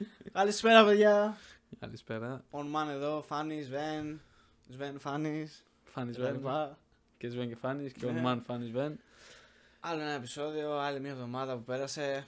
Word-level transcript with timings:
Καλησπέρα, 0.32 0.84
παιδιά. 0.84 1.36
Καλησπέρα. 1.78 2.44
On 2.50 2.64
man 2.64 2.88
εδώ, 2.90 3.22
Φάνης, 3.22 3.66
Σβέν. 3.66 4.20
Σβέν, 4.68 4.98
Φάνης. 4.98 5.64
Φάνης 5.84 6.18
Βεν. 6.18 6.40
Και 7.18 7.28
Σβέν 7.28 7.48
και 7.48 7.56
Φάνης 7.56 7.92
και 7.92 8.06
ο 8.06 8.12
Ναι. 8.12 8.20
Μαν 8.20 8.40
Φάνης 8.42 8.70
Βεν. 8.70 9.00
Άλλο 9.80 10.00
ένα 10.00 10.10
επεισόδιο, 10.10 10.78
άλλη 10.78 11.00
μια 11.00 11.10
εβδομάδα 11.10 11.56
που 11.56 11.62
πέρασε. 11.64 12.26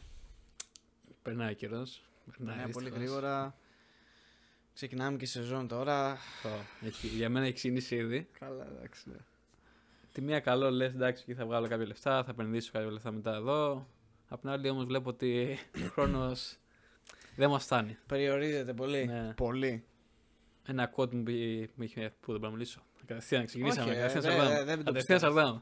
Περνάει 1.22 1.54
καιρός. 1.54 2.02
Ναι, 2.36 2.66
πολύ 2.72 2.90
γρήγορα. 2.90 3.54
Ξεκινάμε 4.74 5.16
και 5.16 5.26
σεζόν 5.26 5.68
τώρα. 5.68 6.18
Για 7.16 7.28
μένα 7.28 7.44
έχει 7.46 7.54
ξεκινήσει 7.54 7.96
ήδη. 7.96 8.28
Καλά, 8.38 8.66
εντάξει. 8.66 9.02
Ναι. 9.08 9.16
Τη 10.12 10.20
μία 10.20 10.40
καλό 10.40 10.70
λες, 10.70 10.92
εντάξει, 10.94 11.22
εκεί 11.26 11.34
θα 11.34 11.44
βγάλω 11.46 11.68
κάποια 11.68 11.86
λεφτά, 11.86 12.24
θα 12.24 12.30
επενδύσω 12.30 12.70
κάποια 12.72 12.90
λεφτά 12.90 13.12
μετά 13.12 13.34
εδώ. 13.34 13.86
Απ' 14.28 14.40
την 14.40 14.48
άλλη 14.50 14.68
όμως 14.68 14.84
βλέπω 14.84 15.08
ότι 15.08 15.58
ο 15.76 15.88
χρόνος 15.92 16.56
δεν 17.36 17.50
μας 17.50 17.64
φτάνει. 17.64 17.96
Περιορίζεται 18.06 18.74
πολύ. 18.74 19.06
Ναι. 19.06 19.32
Πολύ. 19.36 19.84
Ένα 20.66 20.90
quote 20.96 21.14
μου 21.14 21.22
πει- 21.22 21.70
μου 21.74 21.82
είχε. 21.84 22.14
Πού 22.20 22.30
δεν 22.30 22.40
μπορώ 22.40 22.50
να 22.52 22.56
μιλήσω. 22.58 22.82
Κατευθείαν 23.06 23.46
ξεκινήσαμε. 23.46 23.90
Όχι, 23.90 23.98
ε, 23.98 24.02
Κατευθείαν 24.02 24.22
δεν- 24.36 24.46
σαρδάμ. 24.46 24.64
δεν 24.66 24.76
το 24.78 24.84
Κατευθείαν 24.92 25.18
πιστεύω. 25.18 25.34
σαρδάμ. 25.36 25.60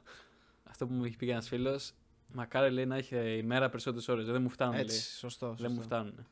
Αυτό 0.64 0.86
που 0.86 0.92
μου 0.94 1.04
είχε 1.04 1.16
πει 1.16 1.30
ένας 1.30 1.48
φίλος. 1.48 1.92
Μακάρι 2.32 2.70
λέει 2.70 2.86
να 2.86 2.96
έχει 2.96 3.36
η 3.36 3.42
μέρα 3.42 3.68
περισσότερες 3.68 4.08
ώρες. 4.08 4.26
Δεν 4.26 4.42
μου 4.42 4.48
φτάνουν. 4.48 4.74
Έτσι, 4.74 4.90
λέει. 4.90 5.00
σωστό. 5.00 5.46
Δεν 5.46 5.56
σωστό. 5.56 5.72
μου 5.74 5.82
φτάνουν. 5.82 6.26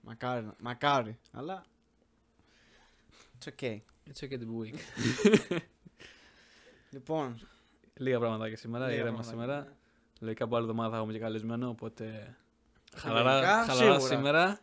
Μακάρι, 0.00 0.44
να- 0.46 0.54
μακάρι. 0.60 1.18
Αλλά. 1.32 1.64
It's 3.38 3.48
okay. 3.60 3.80
It's 4.06 4.24
okay 4.26 4.38
to 4.38 4.44
be 4.44 4.62
weak. 4.62 4.78
Λοιπόν. 6.90 7.38
Λίγα 7.96 8.18
πράγματα 8.18 8.48
και 8.48 8.56
σήμερα, 8.56 8.86
λίγα 8.86 9.00
ήρεμα 9.00 9.18
πράγματα. 9.18 9.30
σήμερα. 9.42 9.76
Λογικά 10.20 10.44
από 10.44 10.56
άλλη 10.56 10.64
εβδομάδα 10.64 10.90
θα 10.90 10.96
έχουμε 10.96 11.12
και 11.12 11.18
καλεσμένο, 11.18 11.68
οπότε. 11.68 12.36
Λογικά, 12.94 13.22
Χαλαρά, 13.24 13.64
χαλαρά 13.64 13.74
σίγουρα. 13.74 14.00
σήμερα. 14.00 14.58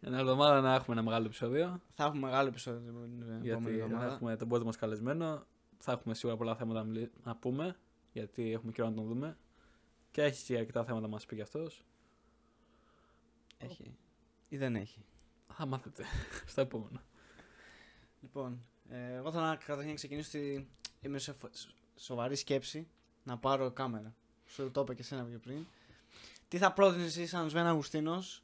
Μια 0.00 0.18
εβδομάδα 0.18 0.60
να 0.60 0.74
έχουμε 0.74 0.96
ένα 0.96 1.04
μεγάλο 1.04 1.24
επεισόδιο. 1.26 1.80
Θα 1.94 2.04
έχουμε 2.04 2.26
μεγάλο 2.26 2.48
επεισόδιο 2.48 2.80
την 2.80 3.22
επόμενη 3.22 3.40
γιατί 3.46 3.64
θα 3.64 3.70
εβδομάδα. 3.84 4.12
έχουμε 4.14 4.36
τον 4.36 4.48
πρώτο 4.48 4.64
μας 4.64 4.76
καλεσμένο. 4.76 5.46
Θα 5.78 5.92
έχουμε 5.92 6.14
σίγουρα 6.14 6.38
πολλά 6.38 6.56
θέματα 6.56 6.78
να, 6.78 6.84
μιλ- 6.90 7.10
να 7.24 7.36
πούμε. 7.36 7.76
Γιατί 8.12 8.52
έχουμε 8.52 8.72
καιρό 8.72 8.88
να 8.88 8.94
τον 8.94 9.06
δούμε. 9.06 9.36
Και 10.10 10.22
έχει 10.22 10.44
και 10.44 10.58
αρκετά 10.58 10.84
θέματα 10.84 11.06
να 11.06 11.12
μας 11.12 11.26
πει 11.26 11.34
κι 11.34 11.42
αυτός. 11.42 11.84
Έχει. 13.58 13.96
Ή 14.48 14.56
δεν 14.56 14.76
έχει. 14.76 15.04
Θα 15.52 15.66
μάθετε 15.66 16.04
στο 16.46 16.60
επόμενο. 16.60 17.00
Λοιπόν, 18.22 18.64
ε, 18.88 19.14
εγώ 19.14 19.30
θα 19.32 19.58
καταρχήν 19.66 19.88
να 19.88 19.94
ξεκινήσω 19.94 20.38
ότι 20.38 20.68
είμαι 21.00 21.18
σε 21.18 21.32
φο- 21.32 21.50
σοβαρή 21.96 22.36
σκέψη 22.36 22.88
να 23.24 23.38
πάρω 23.38 23.70
κάμερα. 23.70 24.14
Σου 24.46 24.70
το 24.70 24.80
είπα 24.80 24.94
και 24.94 25.00
εσένα 25.00 25.24
πιο 25.24 25.38
πριν. 25.38 25.66
Τι 26.54 26.60
θα 26.60 26.72
πρότεινες 26.72 27.06
εσύ 27.06 27.26
σαν 27.26 27.48
Σβέν 27.48 27.66
Αγουστίνος, 27.66 28.42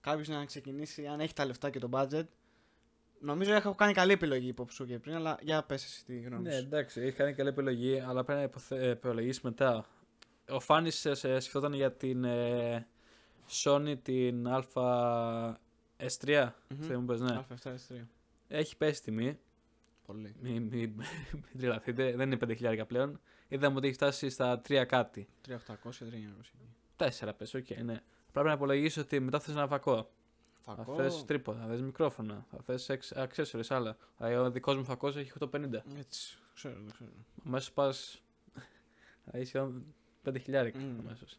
κάποιος 0.00 0.28
να 0.28 0.44
ξεκινήσει, 0.44 1.06
αν 1.06 1.20
έχει 1.20 1.32
τα 1.32 1.44
λεφτά 1.46 1.70
και 1.70 1.78
το 1.78 1.88
budget. 1.92 2.24
Νομίζω 3.20 3.52
έχω 3.52 3.74
κάνει 3.74 3.92
καλή 3.92 4.12
επιλογή 4.12 4.48
υπόψη 4.48 4.76
σου 4.76 4.86
και 4.86 4.98
πριν, 4.98 5.14
αλλά 5.14 5.38
για 5.42 5.62
πες 5.62 5.84
εσύ 5.84 6.04
τη 6.04 6.20
γνώμης 6.20 6.46
Ναι, 6.46 6.58
σου. 6.58 6.64
εντάξει, 6.64 7.00
έχει 7.00 7.16
κάνει 7.16 7.32
καλή 7.34 7.48
επιλογή, 7.48 8.00
αλλά 8.00 8.24
πρέπει 8.24 8.38
να 8.38 8.44
υποθε... 8.46 8.86
υπολογίσει 8.86 9.40
μετά. 9.42 9.86
Ο 10.48 10.60
Φάνης 10.60 10.98
σκεφτόταν 11.20 11.72
για 11.72 11.92
την 11.92 12.24
ε, 12.24 12.86
Sony 13.64 13.94
την 14.02 14.46
Α3S3. 14.48 15.54
Μμμ. 16.68 16.80
Θέλω 16.80 17.00
μου 17.00 17.06
πες, 17.06 17.20
ναι. 17.20 17.44
Α7S3. 17.64 18.04
Έχει 18.48 18.76
πέσει 18.76 19.02
τιμή. 19.02 19.38
Πολύ. 20.06 20.34
Μην 20.40 20.62
μη, 20.62 20.86
μην 21.32 21.58
τρελαθείτε. 21.58 22.16
Δεν 22.16 22.30
είναι 22.32 22.56
5.000 22.60 22.82
πλέον. 22.86 23.20
Είδαμε 23.48 23.76
ότι 23.76 23.86
έχει 23.86 23.96
φτάσει 23.96 24.28
στα 24.28 24.60
3 24.68 24.84
κάτι. 24.88 25.28
3800, 25.48 25.52
3900. 26.96 27.28
4 27.28 27.32
πες, 27.36 27.54
οκ, 27.54 27.70
ναι. 27.70 28.02
Πρέπει 28.32 28.46
να 28.48 28.52
υπολογίσεις 28.52 29.02
ότι 29.02 29.20
μετά 29.20 29.40
θες 29.40 29.54
ένα 29.54 29.66
φακό. 29.66 30.10
Θα 30.64 30.74
Φακό. 30.74 30.94
θες 30.94 31.24
τρίποδα, 31.24 31.60
θα 31.60 31.66
θες 31.66 31.80
μικρόφωνα, 31.82 32.46
θα 32.50 32.58
θες 32.64 32.90
accessories 33.14 33.66
άλλα. 33.68 33.96
Δηλαδή, 34.18 34.34
ο 34.34 34.50
δικός 34.50 34.76
μου 34.76 34.84
φακός 34.84 35.16
έχει 35.16 35.32
850. 35.40 35.82
Έτσι, 35.98 36.38
ξέρω, 36.54 36.74
το 36.86 36.92
ξέρω. 36.92 37.10
Αμέσως 37.46 37.72
πας. 37.72 38.22
Δηλαδή 39.24 39.44
σχεδόν 39.46 39.84
5.000 40.24 40.70
Μμμ. 40.74 40.98
αμέσως. 41.06 41.38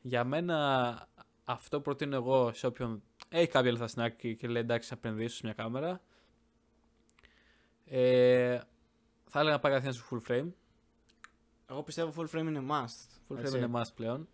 Για 0.00 0.24
μένα 0.24 1.08
αυτό 1.44 1.80
προτείνω 1.80 2.14
εγώ 2.16 2.52
σε 2.52 2.66
όποιον 2.66 3.02
έχει 3.28 3.46
κάποια 3.46 3.70
λεφτά 3.70 3.86
στην 3.86 4.02
άκρη 4.02 4.36
και 4.36 4.48
λέει 4.48 4.62
εντάξει, 4.62 4.88
θα 4.88 4.94
επενδύσω 4.94 5.36
σε 5.36 5.40
μια 5.44 5.52
κάμερα. 5.54 6.00
Ε, 7.84 8.60
θα 9.28 9.40
έλεγα 9.40 9.54
να 9.54 9.60
πάει 9.60 9.72
καθένα 9.72 9.92
στο 9.92 10.04
full 10.10 10.30
frame. 10.30 10.48
Εγώ 11.66 11.82
πιστεύω 11.82 12.12
full 12.16 12.36
frame 12.38 12.46
είναι 12.46 12.62
must. 12.68 13.08
Full 13.28 13.36
frame 13.36 13.40
έτσι. 13.40 13.56
είναι 13.58 13.70
must 13.74 13.94
πλέον. 13.94 14.28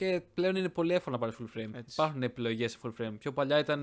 Και 0.00 0.22
πλέον 0.34 0.56
είναι 0.56 0.68
πολύ 0.68 0.94
εύκολο 0.94 1.16
να 1.16 1.20
πάρεις 1.20 1.36
full 1.40 1.58
frame. 1.58 1.74
Έτσι. 1.74 1.90
Υπάρχουν 1.92 2.22
επιλογές 2.22 2.72
σε 2.72 2.78
full 2.82 2.92
frame. 3.00 3.14
Πιο 3.18 3.32
παλιά 3.32 3.58
ήταν 3.58 3.80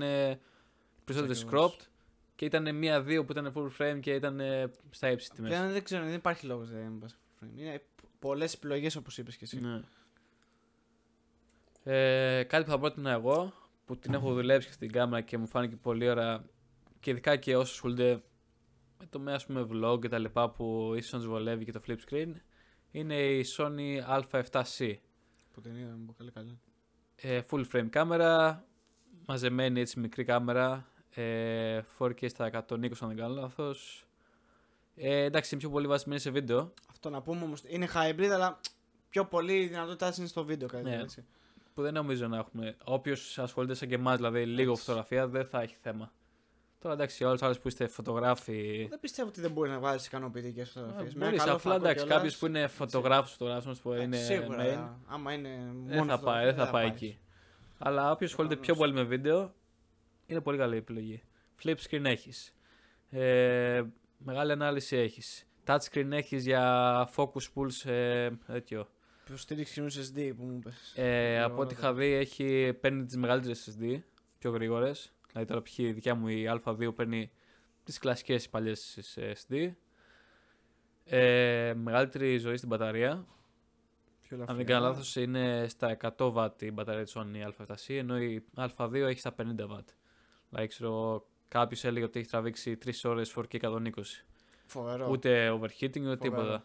περισσότερε 1.04 1.38
ακριβώς. 1.38 1.76
cropped 1.76 1.86
και 2.34 2.44
ήταν 2.44 2.74
μία-δύο 2.74 3.24
που 3.24 3.32
ήταν 3.32 3.52
full 3.54 3.70
frame 3.78 4.00
και 4.00 4.14
ήταν 4.14 4.40
ε, 4.40 4.70
στα 4.90 5.10
ύψη 5.10 5.30
τιμές. 5.30 5.50
Πλέον 5.50 5.72
δεν 5.72 5.84
ξέρω, 5.84 6.04
δεν 6.04 6.14
υπάρχει 6.14 6.46
λόγος 6.46 6.70
να 6.70 6.78
μην 6.78 6.98
πας 6.98 7.18
full 7.18 7.44
frame. 7.44 7.58
Είναι 7.58 7.82
πολλές 8.18 8.54
επιλογές 8.54 8.96
όπως 8.96 9.18
είπες 9.18 9.36
και 9.36 9.44
εσύ. 9.44 9.60
Ναι. 9.60 9.80
Ε, 11.82 12.42
κάτι 12.42 12.64
που 12.64 12.70
θα 12.70 12.78
πρότεινα 12.78 13.10
εγώ, 13.10 13.52
που 13.84 13.98
την 13.98 14.14
έχω 14.14 14.32
δουλέψει 14.32 14.72
στην 14.72 14.92
κάμερα 14.92 15.22
και 15.22 15.38
μου 15.38 15.46
φάνηκε 15.46 15.76
πολύ 15.76 16.08
ωραία 16.08 16.44
και 17.00 17.10
ειδικά 17.10 17.36
και 17.36 17.56
όσοι 17.56 17.72
ασχολούνται 17.72 18.22
με 18.98 19.06
το 19.10 19.20
με 19.20 19.32
ας 19.32 19.46
πούμε 19.46 19.66
vlog 19.72 20.00
και 20.00 20.08
τα 20.08 20.18
λοιπά 20.18 20.50
που 20.50 20.92
ίσως 20.96 21.12
να 21.12 21.18
τους 21.18 21.28
βολεύει 21.28 21.64
και 21.64 21.72
το 21.72 21.80
flip 21.86 21.96
screen, 22.10 22.32
είναι 22.90 23.14
η 23.14 23.44
Sony 23.56 24.20
A7C. 24.20 24.96
Που 25.58 25.64
την 25.68 25.76
είδα, 25.76 25.96
μου 25.96 26.04
πω 26.04 26.12
καλή 26.12 26.30
καλή. 26.30 26.58
Ε, 27.16 27.40
full 27.50 27.64
frame 27.72 27.86
κάμερα, 27.90 28.64
μαζεμένη 29.26 29.80
έτσι 29.80 30.00
μικρή 30.00 30.24
κάμερα, 30.24 30.86
ε, 31.10 31.80
4K 31.98 32.28
στα 32.30 32.46
120 32.46 33.00
αν 33.00 33.08
δεν 33.08 33.16
κάνω 33.16 33.34
λάθος. 33.34 34.06
Ε, 34.96 35.22
εντάξει, 35.24 35.48
είναι 35.54 35.62
πιο 35.62 35.70
πολύ 35.70 35.86
βασισμένη 35.86 36.20
σε 36.20 36.30
βίντεο. 36.30 36.72
Αυτό 36.90 37.10
να 37.10 37.22
πούμε 37.22 37.44
όμως 37.44 37.62
είναι 37.66 37.88
hybrid, 37.94 38.28
αλλά 38.32 38.60
πιο 39.08 39.24
πολύ 39.24 39.54
η 39.62 39.66
δυνατότητά 39.66 40.08
της 40.08 40.18
είναι 40.18 40.26
στο 40.26 40.44
βίντεο 40.44 40.68
κάτι 40.68 40.82
Ναι. 40.82 40.90
τέτοιο, 40.90 41.04
έτσι. 41.04 41.24
που 41.74 41.82
δεν 41.82 41.94
νομίζω 41.94 42.28
να 42.28 42.36
έχουμε. 42.36 42.76
Όποιος 42.84 43.38
ασχολείται 43.38 43.74
σαν 43.74 43.88
και 43.88 43.94
εμάς, 43.94 44.16
δηλαδή 44.16 44.44
λίγο 44.46 44.70
Έτσι. 44.70 44.82
φωτογραφία, 44.82 45.28
δεν 45.28 45.46
θα 45.46 45.60
έχει 45.60 45.76
θέμα. 45.82 46.12
Τώρα 46.80 46.94
εντάξει, 46.94 47.24
όλου 47.24 47.38
άλλου 47.40 47.54
που 47.62 47.68
είστε 47.68 47.86
φωτογράφοι. 47.86 48.86
Δεν 48.90 49.00
πιστεύω 49.00 49.28
ότι 49.28 49.40
δεν 49.40 49.50
μπορεί 49.50 49.70
να 49.70 49.78
βγάλει 49.78 50.00
ικανοποιητικές 50.04 50.70
φωτογραφίες. 50.70 51.14
Μπορείς 51.16 51.46
απλά 51.46 51.74
εντάξει, 51.74 52.06
κάποιος 52.06 52.36
που 52.36 52.46
είναι 52.46 52.66
φωτογράφος, 52.66 53.30
φωτογράφο, 53.32 53.74
που 53.82 53.92
είναι. 53.92 54.16
Σίγουρα. 54.16 54.64
main, 54.64 55.12
Άμα 55.12 55.32
είναι. 55.32 55.48
δεν 55.84 55.96
μόνος 55.98 56.18
θα 56.18 56.24
πάει, 56.24 56.44
δεν 56.44 56.54
θα 56.54 56.70
πάει 56.70 56.84
πάρεις. 56.86 57.02
εκεί. 57.02 57.18
Αλλά 57.78 58.10
όποιος 58.10 58.30
ασχολείται 58.30 58.56
πιο 58.56 58.74
Προφανώς. 58.74 58.94
πολύ 58.94 59.08
με 59.08 59.16
βίντεο, 59.16 59.54
είναι 60.26 60.40
πολύ 60.40 60.58
καλή 60.58 60.76
επιλογή. 60.76 61.22
Flip 61.62 61.74
screen 61.88 62.04
έχεις. 62.04 62.54
Ε, 63.10 63.82
μεγάλη 64.18 64.52
ανάλυση 64.52 64.96
έχεις. 64.96 65.46
Touch 65.66 65.78
screen 65.92 66.10
έχεις 66.10 66.44
για 66.44 67.08
focus 67.16 67.42
pulse 67.54 67.90
ε, 67.90 68.30
τέτοιο. 68.46 68.88
Υποστήριξη 69.28 69.72
κοινού 69.72 69.86
SSD 69.92 70.32
που 70.36 70.44
μου 70.44 70.52
είπες. 70.56 70.92
Ε, 70.96 71.42
από 71.42 71.60
ό,τι 71.62 71.74
Ωραία. 71.74 71.88
είχα 71.88 71.94
δει, 71.98 72.12
έχει, 72.12 72.72
παίρνει 72.80 73.04
τις 73.04 73.16
μεγαλύτερες 73.16 73.70
SSD, 73.70 74.00
πιο 74.38 74.50
γρήγορες. 74.50 75.12
Δηλαδή, 75.32 75.48
τώρα 75.48 75.62
π.χ. 75.62 75.78
η 75.78 75.92
δικιά 75.92 76.14
μου 76.14 76.28
η 76.28 76.60
Α2 76.64 76.94
παίρνει 76.94 77.30
τις 77.84 77.98
κλασικές 77.98 78.48
παλιές 78.48 78.98
SSD. 79.14 79.72
Ε, 81.04 81.74
μεγαλύτερη 81.76 82.38
ζωή 82.38 82.56
στην 82.56 82.68
μπαταρία. 82.68 83.26
Πιο 84.22 84.36
Αν 84.36 84.42
ελαφριά. 84.42 84.56
δεν 84.56 84.66
κάνω 84.66 84.86
λάθος, 84.86 85.16
είναι 85.16 85.66
στα 85.68 85.96
100 86.16 86.32
W 86.32 86.62
η 86.62 86.70
μπαταρία 86.70 87.04
της 87.04 87.16
Sony 87.16 87.48
Α7C, 87.48 87.74
ενώ 87.88 88.18
η 88.18 88.44
Α2 88.56 88.92
έχει 88.94 89.18
στα 89.18 89.34
50 89.38 89.42
W. 89.42 89.84
Δηλαδή, 90.50 90.66
ξέρω, 90.68 91.26
κάποιος 91.48 91.84
έλεγε 91.84 92.04
ότι 92.04 92.18
έχει 92.18 92.28
τραβήξει 92.28 92.78
3 92.84 92.90
ώρες 93.04 93.34
4K 93.36 93.60
120. 93.60 93.90
Φοβερό. 94.66 95.08
Ούτε 95.10 95.50
overheating 95.50 96.00
ούτε 96.00 96.16
τίποτα. 96.16 96.42
Φοβερό. 96.42 96.64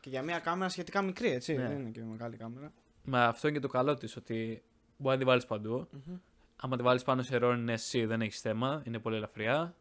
Και 0.00 0.10
για 0.10 0.22
μια 0.22 0.38
κάμερα 0.38 0.68
σχετικά 0.68 1.02
μικρή, 1.02 1.30
έτσι. 1.30 1.54
Ναι. 1.54 1.68
Δεν 1.68 1.78
είναι 1.80 1.90
και 1.90 2.02
μεγάλη 2.02 2.36
κάμερα. 2.36 2.72
Μα 3.04 3.24
αυτό 3.24 3.48
είναι 3.48 3.56
και 3.56 3.62
το 3.62 3.72
καλό 3.72 3.94
της, 3.94 4.16
ότι 4.16 4.62
μπορεί 4.96 5.14
να 5.14 5.20
τη 5.20 5.26
βάλεις 5.28 5.46
παντού. 5.46 5.88
Μμμ. 6.06 6.16
Άμα 6.62 6.76
τη 6.76 6.82
βάλεις 6.82 7.02
πάνω 7.02 7.22
σε 7.22 7.38
Ronin 7.42 7.68
SC 7.70 8.04
δεν 8.06 8.20
έχεις 8.20 8.40
θέμα, 8.40 8.82
είναι 8.86 8.98
πολύ 8.98 9.16
ελαφριά. 9.16 9.74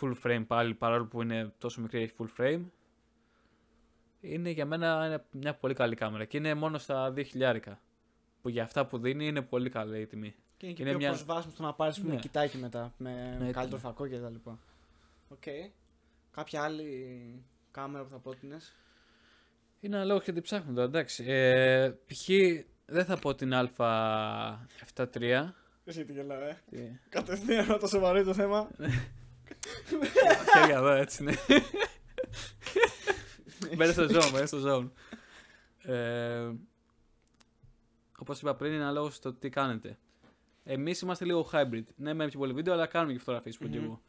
Full 0.00 0.14
frame 0.22 0.44
πάλι, 0.46 0.74
παρόλο 0.74 1.06
που 1.06 1.22
είναι 1.22 1.52
τόσο 1.58 1.80
μικρή, 1.80 2.02
έχει 2.02 2.12
full 2.18 2.40
frame. 2.40 2.62
Είναι 4.20 4.50
για 4.50 4.66
μένα 4.66 5.06
είναι 5.06 5.24
μια 5.30 5.54
πολύ 5.54 5.74
καλή 5.74 5.94
κάμερα 5.94 6.24
και 6.24 6.36
είναι 6.36 6.54
μόνο 6.54 6.78
στα 6.78 7.12
2.000. 7.16 7.58
Που 8.42 8.48
για 8.48 8.62
αυτά 8.62 8.86
που 8.86 8.98
δίνει 8.98 9.26
είναι 9.26 9.42
πολύ 9.42 9.70
καλή 9.70 10.00
η 10.00 10.06
τιμή. 10.06 10.34
Και 10.56 10.66
είναι 10.66 10.74
και 10.74 10.82
Είναι 10.82 10.90
πιο 10.90 11.00
μια- 11.00 11.08
προσβάσιμο 11.10 11.52
στο 11.52 11.62
να 11.62 11.74
πάρεις 11.74 11.98
Ναι. 11.98 12.16
κοιτάκι 12.16 12.56
μετά. 12.58 12.94
Με 12.96 13.10
Ναι, 13.12 13.36
καλύτερο 13.50 13.66
ήταν. 13.66 13.78
φακό 13.80 14.06
και 14.06 14.18
τα 14.18 14.30
λοιπά. 14.30 14.58
Οκ. 15.28 15.42
Κάποια 16.30 16.62
άλλη 16.62 17.42
κάμερα 17.70 18.04
που 18.04 18.10
θα 18.10 18.18
πρότεινε. 18.18 18.56
Είναι 19.80 19.96
ένα 19.96 20.04
λόγο 20.04 20.20
γιατί 20.24 20.40
ψάχνω 20.40 20.72
τώρα, 20.72 20.86
εντάξει. 20.86 21.24
Ε, 21.26 21.90
π.χ. 22.06 22.28
δεν 22.86 23.04
θα 23.04 23.18
πω 23.18 23.34
την 23.34 23.52
Α73. 23.54 25.54
Εσύ 25.84 26.04
τι 26.04 26.12
γελάω, 26.12 26.40
ε. 26.40 26.62
Τι- 26.70 26.98
Κατευθείαν 27.08 27.78
το 27.78 27.86
σοβαρό 27.86 28.16
είναι 28.16 28.26
το 28.26 28.34
θέμα. 28.34 28.70
Χέρια 30.54 30.76
εδώ, 30.76 30.90
έτσι 30.90 31.22
ναι. 31.22 31.32
Μπαίνε 33.76 33.92
στο 33.92 34.04
zone, 34.04 34.30
μπαίνε 34.32 34.46
στο 34.46 34.58
zone. 34.66 34.90
Ε, 35.90 36.50
όπως 38.18 38.40
είπα 38.40 38.54
πριν, 38.54 38.72
είναι 38.72 38.82
ανάλογο 38.82 39.10
στο 39.10 39.32
τι 39.32 39.48
κάνετε. 39.50 39.98
Εμείς 40.64 41.00
είμαστε 41.00 41.24
λίγο 41.24 41.48
hybrid. 41.52 41.84
Ναι, 41.96 42.12
με 42.14 42.26
πιο 42.28 42.38
πολύ 42.38 42.52
βίντεο, 42.52 42.72
αλλά 42.74 42.86
κάνουμε 42.86 43.12
και 43.12 43.18
φωτογραφίες 43.18 43.58
που 43.58 43.68
και 43.68 43.78
Μμμ. 43.78 43.84
εγώ. 43.84 44.02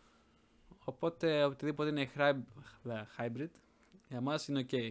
Οπότε 0.84 1.44
οτιδήποτε 1.44 1.90
είναι 1.90 2.10
hy- 2.18 2.36
δε, 2.84 2.94
hybrid, 3.18 3.50
για 4.10 4.22
μας 4.22 4.48
είναι 4.48 4.66
ok. 4.72 4.90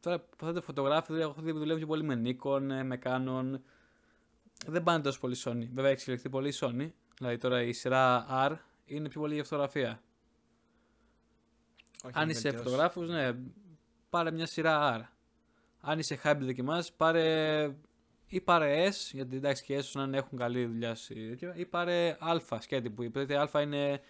Τώρα 0.00 0.20
που 0.20 0.36
θέλετε 0.38 0.60
φωτογράφοι, 0.60 1.12
έχω 1.14 1.34
δει 1.40 1.52
που 1.52 1.58
δουλεύουν 1.58 1.78
πιο 1.78 1.86
πολύ 1.86 2.02
με 2.02 2.22
Nikon, 2.24 2.62
ε, 2.70 2.82
με 2.82 2.98
Canon. 3.04 3.50
Δεν 4.66 4.82
πάνε 4.82 5.02
τόσο 5.02 5.20
πολύ 5.20 5.36
Sony. 5.44 5.66
Βέβαια 5.72 5.84
έχει 5.84 5.92
εξελιχθεί 5.92 6.28
πολύ 6.28 6.48
η 6.48 6.54
Sony. 6.60 6.90
Δηλαδή 7.18 7.36
τώρα 7.36 7.62
η 7.62 7.72
σειρά 7.72 8.26
R 8.30 8.56
είναι 8.84 9.08
πιο 9.08 9.20
πολύ 9.20 9.34
για 9.34 9.44
φωτογραφία. 9.44 10.02
Όχι, 12.04 12.14
Αν 12.16 12.22
είναι 12.22 12.32
είσαι 12.32 12.40
βελτιώσεις. 12.40 12.70
φωτογράφος, 12.70 13.08
ναι, 13.08 13.32
πάρε 14.10 14.30
μια 14.30 14.46
σειρά 14.46 15.00
R. 15.00 15.08
Αν 15.80 15.98
είσαι 15.98 16.20
hybrid 16.24 16.40
δοκιμάζει, 16.40 16.90
πάρε 16.96 17.70
ή 18.26 18.40
πάρε 18.40 18.88
S, 18.88 19.10
γιατί 19.12 19.36
εντάξει 19.36 19.64
και 19.64 19.78
S 19.78 20.06
να 20.08 20.16
έχουν 20.16 20.38
καλή 20.38 20.66
δουλειά 20.66 20.94
σε 20.94 21.14
τέτοιο, 21.14 21.52
ή 21.56 21.66
πάρε 21.66 22.16
Α 22.20 22.60
σκέτη 22.60 22.90
που 22.90 23.02
είπες. 23.02 23.24
Γιατί 23.24 23.56
Α 23.56 23.60
είναι, 23.60 24.00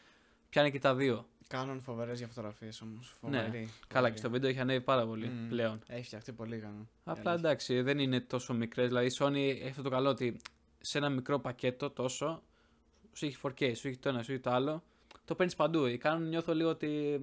πιάνει 0.49 0.71
και 0.71 0.79
τα 0.79 0.95
δύο. 0.95 1.29
Κάνουν 1.51 1.81
φοβερές 1.81 2.19
για 2.19 2.27
φωτογραφίε 2.29 2.71
όμως. 2.83 3.15
Ναι. 3.21 3.51
Καλά, 3.89 4.11
και 4.11 4.17
στο 4.17 4.31
βίντεο 4.31 4.51
έχει 4.51 4.59
ανέβει 4.61 4.81
πάρα 4.81 5.07
πολύ 5.07 5.27
Μμμ. 5.29 5.49
πλέον. 5.49 5.81
Έχει 5.87 6.05
φτιαχτεί 6.05 6.33
πολύ 6.33 6.63
Canon. 6.65 6.87
Απλά 7.05 7.31
Αλήθεια. 7.31 7.33
εντάξει, 7.33 7.81
δεν 7.81 7.99
είναι 7.99 8.21
τόσο 8.21 8.55
μικρές. 8.55 8.87
Δηλαδή 8.89 9.07
η 9.07 9.13
Sony 9.19 9.35
έχει 9.61 9.69
αυτό 9.69 9.83
το 9.83 9.91
καλό 9.91 10.09
ότι 10.09 10.37
σε 10.81 10.99
ένα 10.99 11.09
μικρό 11.09 11.39
πακέτο 11.39 11.91
τόσο 11.91 12.43
σου 13.13 13.27
έχει 13.27 13.37
4K, 13.43 13.73
σου 13.77 13.89
έχει 13.89 13.97
το 13.97 14.09
ένα, 14.09 14.23
σου 14.23 14.33
έχει 14.33 14.41
το 14.41 14.51
άλλο. 14.51 14.83
Το 15.25 15.35
παίρνεις 15.35 15.57
παντού. 15.57 15.87
Η 15.87 16.01
Canon 16.05 16.21
νιώθω 16.21 16.55
λίγο 16.55 16.69
ότι 16.69 17.21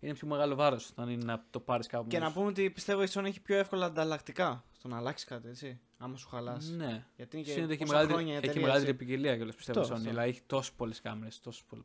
είναι 0.00 0.14
πιο 0.14 0.28
μεγάλο 0.28 0.54
βάρος 0.54 0.90
όταν 0.90 1.08
είναι 1.08 1.24
να 1.24 1.44
το 1.50 1.60
πάρεις 1.60 1.86
κάπου. 1.86 2.06
Και 2.06 2.18
να 2.18 2.20
μόνος 2.20 2.32
σου. 2.32 2.38
πούμε 2.38 2.50
ότι 2.50 2.70
πιστεύω 2.70 3.02
η 3.02 3.08
Sony 3.12 3.24
έχει 3.24 3.40
πιο 3.40 3.56
εύκολα 3.56 3.86
ανταλλακτικά 3.86 4.64
στο 4.78 4.88
να 4.88 4.96
αλλάξει 4.96 5.26
κάτι, 5.26 5.48
έτσι. 5.48 5.80
Άμα 5.98 6.16
σου 6.16 6.28
χαλάσει. 6.28 6.74
Ναι. 6.74 7.06
Γιατί 7.16 7.36
είναι 7.36 7.44
και 7.44 7.52
Συνήθως 7.52 7.72
έχει 7.74 7.80
πόσα 7.84 7.92
μεγαλύτερη, 7.92 8.18
χρόνια 8.18 8.34
η 8.34 8.36
έχει 8.36 8.44
εταιρεία, 8.46 8.66
μεγαλύτερη 8.66 8.96
έτσι. 8.96 9.04
ποικιλία 9.06 9.36
κιόλας 9.36 9.54
πιστεύω 9.54 9.78
η 9.78 9.82
Αυτό, 9.82 9.94
Sony. 9.94 9.98
αυτό. 9.98 10.10
Δηλαδή 10.10 10.28
έχει 10.30 10.40
τόσες 10.46 10.72
πολλές 10.72 11.00
κάμερες, 11.00 11.40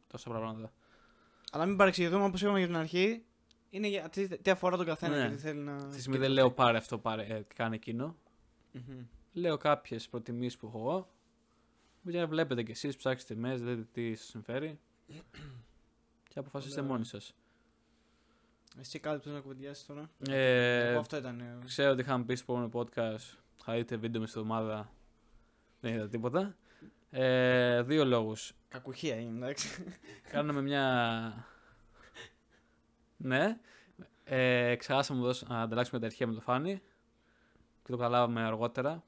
τόσα 0.07 0.29
πράγματα. 0.29 0.71
Αλλά 1.55 1.65
μην 1.65 1.77
παρεξηγηθούμε 1.77 2.23
όπως 2.25 2.41
είπαμε 2.41 2.57
για 2.57 2.67
την 2.67 2.75
αρχή. 2.75 3.23
Είναι 3.69 3.87
για 3.87 4.09
τι, 4.09 4.27
τι 4.41 4.51
αφορά 4.51 4.77
τον 4.77 4.85
καθένα 4.85 5.17
Ναι. 5.17 5.27
και 5.29 5.35
τι 5.35 5.41
θέλει 5.41 5.59
να. 5.59 5.79
Στη 5.79 5.99
στιγμή 5.99 6.17
δεν 6.17 6.31
λέω 6.31 6.51
πάρε 6.51 6.77
αυτό, 6.77 6.97
πάρε, 6.97 7.23
ε, 7.23 7.43
κάνε 7.55 7.75
εκείνο. 7.75 8.15
Μμμ. 8.71 9.05
Λέω 9.33 9.57
κάποιες 9.57 10.09
προτιμήσεις 10.09 10.57
που 10.57 10.67
έχω 10.67 10.77
εγώ. 10.79 11.09
Για 12.01 12.21
να 12.21 12.27
βλέπετε 12.27 12.63
κι 12.63 12.71
εσείς, 12.71 12.95
ψάξετε 12.95 13.33
τιμέ, 13.33 13.55
δείτε 13.55 13.87
τι 13.91 14.15
σας 14.15 14.27
συμφέρει. 14.27 14.79
και 16.29 16.39
αποφασίστε 16.39 16.79
Ωραία. 16.79 16.91
μόνοι 16.91 17.05
σας. 17.05 17.35
Εσύ 18.79 18.99
κάτι 18.99 19.17
που 19.17 19.23
θέλει 19.23 19.35
να 19.35 19.41
κουβεντιάσεις 19.41 19.85
τώρα; 19.85 20.09
Ε, 20.29 20.89
Εγώ 20.89 20.99
αυτό 20.99 21.17
ήταν. 21.17 21.39
ε, 21.39 21.57
ξέρω 21.65 21.91
ότι 21.91 22.01
είχαμε 22.01 22.23
πει 22.25 22.35
στο 22.35 22.53
επόμενο 22.53 22.69
podcast. 22.73 23.37
Θα 23.63 23.73
δείτε 23.73 23.95
βίντεο 23.95 24.21
μες 24.21 24.29
στη 24.29 24.39
εβδομάδα. 24.39 24.91
Δεν 25.79 25.93
είδα 25.93 26.07
τίποτα. 26.09 26.55
Ε, 27.17 27.81
δύο 27.81 28.05
λόγους. 28.05 28.53
Κακουχία 28.67 29.15
είναι, 29.15 29.37
εντάξει. 29.37 29.83
Κάναμε 30.31 30.61
μια. 30.61 31.45
ναι. 33.17 33.59
Ε, 34.23 34.75
ξεχάσαμε 34.75 35.19
να 35.19 35.25
δώσ- 35.25 35.47
να 35.47 35.61
ανταλλάξουμε 35.61 35.99
τα 35.99 36.05
αρχεία 36.05 36.27
με 36.27 36.33
το 36.33 36.41
Φάνη. 36.41 36.81
Και 37.83 37.91
το 37.91 37.97
καταλάβαμε 37.97 38.41
αργότερα. 38.41 39.03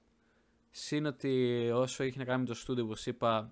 Συν 0.71 1.05
ότι 1.05 1.69
όσο 1.73 2.03
έχει 2.03 2.17
να 2.17 2.23
κάνει 2.23 2.39
με 2.41 2.45
το 2.47 2.53
στούντιο, 2.53 2.83
όπως 2.83 3.05
είπα, 3.05 3.51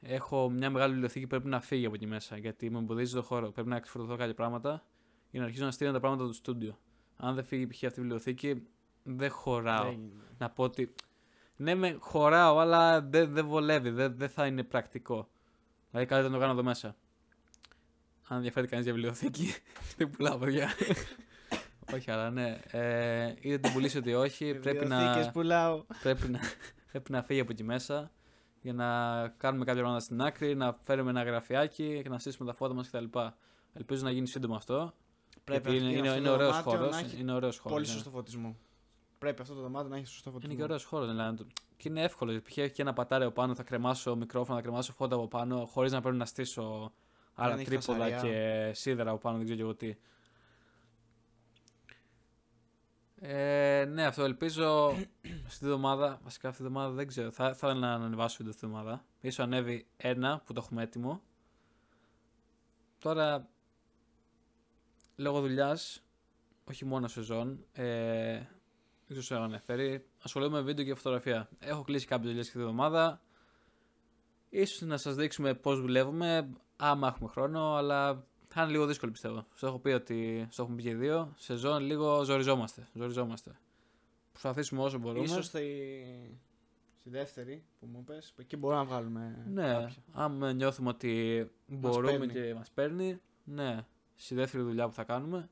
έχω 0.00 0.50
μια 0.50 0.70
μεγάλη 0.70 0.90
βιβλιοθήκη 0.92 1.24
που 1.24 1.28
πρέπει 1.30 1.48
να 1.48 1.60
φύγει 1.60 1.86
από 1.86 1.94
εκεί 1.94 2.06
μέσα. 2.06 2.36
Γιατί 2.36 2.70
με 2.70 2.78
εμποδίζει 2.78 3.14
το 3.14 3.22
χώρο. 3.22 3.50
Πρέπει 3.50 3.68
να 3.68 3.76
εξφορτωθώ 3.76 4.16
κάποια 4.16 4.34
πράγματα 4.34 4.84
για 5.30 5.40
να 5.40 5.46
αρχίσω 5.46 5.64
να 5.64 5.70
στείλω 5.70 5.92
τα 5.92 6.00
πράγματα 6.00 6.24
του 6.26 6.32
στούντιο. 6.32 6.78
Αν 7.16 7.34
δεν 7.34 7.44
φύγει 7.44 7.66
π.χ. 7.66 7.84
αυτή 7.84 7.98
η 7.98 8.02
βιβλιοθήκη, 8.02 8.66
δεν 9.02 9.30
χωράω 9.30 9.84
Δεν 9.84 9.92
γίνεται. 9.92 10.24
να 10.38 10.50
πω 10.50 10.62
ότι. 10.64 10.94
Ναι, 11.60 11.74
με 11.74 11.96
χωράω, 12.00 12.58
αλλά 12.58 13.00
δεν 13.00 13.32
δεν 13.32 13.46
βολεύει, 13.46 13.90
δεν 13.90 14.14
δεν 14.16 14.28
θα 14.28 14.46
είναι 14.46 14.62
πρακτικό. 14.62 15.28
Δηλαδή, 15.90 16.06
κάτι 16.08 16.22
να 16.24 16.30
το 16.30 16.38
κάνω 16.38 16.52
εδώ 16.52 16.62
μέσα. 16.62 16.96
Αν 18.28 18.36
ενδιαφέρει 18.36 18.66
κανείς 18.66 18.84
για 18.84 18.94
βιβλιοθήκη, 18.94 19.54
δεν 19.96 20.10
πουλάω, 20.10 20.38
παιδιά. 20.38 20.68
όχι, 21.94 22.10
αλλά 22.10 22.30
ναι. 22.30 22.58
Ε, 22.70 23.34
είτε 23.40 23.58
την 23.58 23.72
πουλήσει 23.72 23.98
είτε 23.98 24.16
όχι, 24.16 24.54
πρέπει 24.54 24.78
Βιβλιοθήκες 24.78 25.26
να, 25.26 25.32
πουλάω. 25.32 25.84
πρέπει, 26.02 26.28
να, 26.28 26.38
πρέπει 26.90 27.12
να 27.12 27.22
φύγει 27.22 27.40
από 27.40 27.52
εκεί 27.52 27.64
μέσα 27.64 28.10
για 28.60 28.72
να 28.72 29.28
κάνουμε 29.28 29.64
κάποια 29.64 29.80
πράγματα 29.80 30.04
στην 30.04 30.22
άκρη, 30.22 30.54
να 30.54 30.78
φέρουμε 30.82 31.10
ένα 31.10 31.22
γραφιάκι 31.22 32.00
και 32.02 32.08
να 32.08 32.18
στήσουμε 32.18 32.48
τα 32.50 32.56
φώτα 32.56 32.74
μας 32.74 32.88
κτλ. 32.90 33.04
Ελπίζω 33.72 34.04
να 34.04 34.10
γίνει 34.10 34.26
σύντομα 34.26 34.56
αυτό. 34.56 34.94
Πρέπει 35.44 35.70
γιατί 35.70 35.84
να 35.84 35.90
είναι, 35.90 35.96
γίνει 35.96 35.98
είναι, 35.98 36.08
αυτό 36.08 36.18
είναι 36.20 36.28
το 36.28 36.34
ωραίος 36.34 36.50
δωμάτιο 36.50 36.70
χώρος. 36.72 36.90
να 36.90 36.98
έχει 36.98 37.20
Είναι 37.20 37.32
ωραίος 37.32 37.58
χώρος, 37.58 37.72
Πολύ 37.76 37.86
ναι. 37.86 37.92
σωστό 37.92 38.10
φωτισμό. 38.10 38.56
Πρέπει 39.18 39.42
αυτό 39.42 39.54
το 39.54 39.60
δωμάτιο 39.60 39.88
να 39.88 39.96
έχει 39.96 40.06
σωστό 40.06 40.30
φωτισμό. 40.30 40.52
Είναι 40.52 40.60
και 40.60 40.66
ωραίος 40.66 40.84
χώρος. 40.84 41.08
Δηλαδή, 41.08 41.30
να 41.30 41.36
το- 41.36 41.46
και 41.76 41.88
είναι 41.88 42.02
εύκολο. 42.02 42.30
Γιατί 42.30 42.48
π.χ. 42.50 42.56
έχει 42.58 42.72
και 42.74 42.82
ένα 42.82 42.92
πατάρι 42.92 43.24
από 43.24 43.32
πάνω, 43.32 43.54
θα 43.54 43.62
κρεμάσω 43.62 44.16
μικρόφωνα, 44.16 44.56
θα 44.58 44.62
κρεμάσω 44.62 44.92
φώτα 44.92 45.14
από 45.14 45.28
πάνω, 45.28 45.66
χωρίς 45.66 45.92
να 45.92 46.00
πρέπει 46.00 46.16
να 46.16 46.24
στήσω 46.26 46.92
άλλα 47.34 47.54
έχει 47.54 47.64
τρίποδα 47.64 47.98
φασαριά. 47.98 48.20
και 48.20 48.70
σίδερα 48.74 49.10
από 49.10 49.18
πάνω, 49.18 49.36
δεν 49.36 49.44
ξέρω 49.44 49.58
και 49.58 49.64
εγώ 49.64 49.74
τι. 49.74 49.96
Ε, 53.20 53.84
ναι, 53.88 54.04
αυτό 54.06 54.22
ελπίζω 54.24 54.86
αυτή 55.46 55.58
τη 55.58 55.64
εβδομάδα. 55.64 56.20
Βασικά 56.22 56.48
αυτή 56.48 56.60
τη 56.62 56.66
εβδομάδα 56.68 56.94
δεν 56.94 57.06
ξέρω. 57.06 57.30
Θα 57.30 57.44
θα 57.44 57.50
ήθελα 57.50 57.74
να 57.74 57.92
ανεβάσω 57.92 58.36
βίντεο 58.36 58.52
αυτή 58.52 58.66
τη 58.66 58.72
εβδομάδα. 58.72 59.04
σω 59.32 59.42
ανέβει 59.42 59.86
ένα 59.96 60.42
που 60.46 60.52
το 60.52 60.60
έχουμε 60.64 60.82
έτοιμο. 60.82 61.22
Τώρα, 62.98 63.48
λόγω 65.16 65.40
δουλειάς, 65.40 66.02
όχι 66.64 66.84
μόνο 66.84 67.08
σεζόν, 67.08 67.64
ε, 67.72 68.40
δεν 69.14 69.22
ξέρω 69.22 69.40
αν 69.40 69.46
αναφέρει. 69.46 70.04
Ασχολούμαι 70.22 70.58
με 70.58 70.64
βίντεο 70.64 70.84
και 70.84 70.94
φωτογραφία. 70.94 71.48
Έχω 71.58 71.82
κλείσει 71.82 72.06
κάποιες 72.06 72.28
δουλειές 72.28 72.46
αυτή 72.46 72.58
τη 72.58 72.64
εβδομάδα. 72.64 73.22
Ίσως 74.48 74.80
να 74.80 74.96
σας 74.96 75.14
δείξουμε 75.14 75.54
πώς 75.54 75.80
δουλεύουμε, 75.80 76.50
άμα 76.76 77.08
έχουμε 77.08 77.28
χρόνο, 77.28 77.74
αλλά 77.74 78.26
θα 78.48 78.62
είναι 78.62 78.70
λίγο 78.70 78.86
δύσκολο 78.86 79.12
πιστεύω. 79.12 79.46
Σας 79.54 79.68
έχω 79.68 79.78
πει 79.78 79.90
ότι 79.90 80.46
στο 80.50 80.62
έχουμε 80.62 80.76
πει 80.76 80.82
και 80.82 80.88
οι 80.88 80.94
δύο. 80.94 81.34
Σεζόν 81.36 81.82
λίγο 81.82 82.22
ζοριζόμαστε. 82.22 82.88
ζοριζόμαστε. 82.94 83.58
Προσπαθήσουμε 84.30 84.82
όσο 84.82 84.98
μπορούμε. 84.98 85.24
Ίσως 85.24 85.46
στη... 85.46 85.60
στη 86.94 87.10
δεύτερη 87.10 87.64
που 87.80 87.86
μου 87.86 88.04
πες, 88.04 88.32
που 88.34 88.40
εκεί 88.40 88.56
μπορούμε 88.56 88.80
να 88.80 88.86
βγάλουμε 88.86 89.44
ναι, 89.48 89.72
κάποια. 89.72 90.02
άμα 90.12 90.52
νιώθουμε 90.52 90.88
ότι 90.88 91.44
μπορούμε 91.66 92.10
παίρνει. 92.10 92.32
και 92.32 92.54
μας 92.54 92.70
παίρνει, 92.70 93.20
ναι, 93.44 93.86
στη 94.14 94.34
δεύτερη 94.34 94.62
δουλειά 94.62 94.88
που 94.88 94.94
θα 94.94 95.04
κάνουμε. 95.04 95.48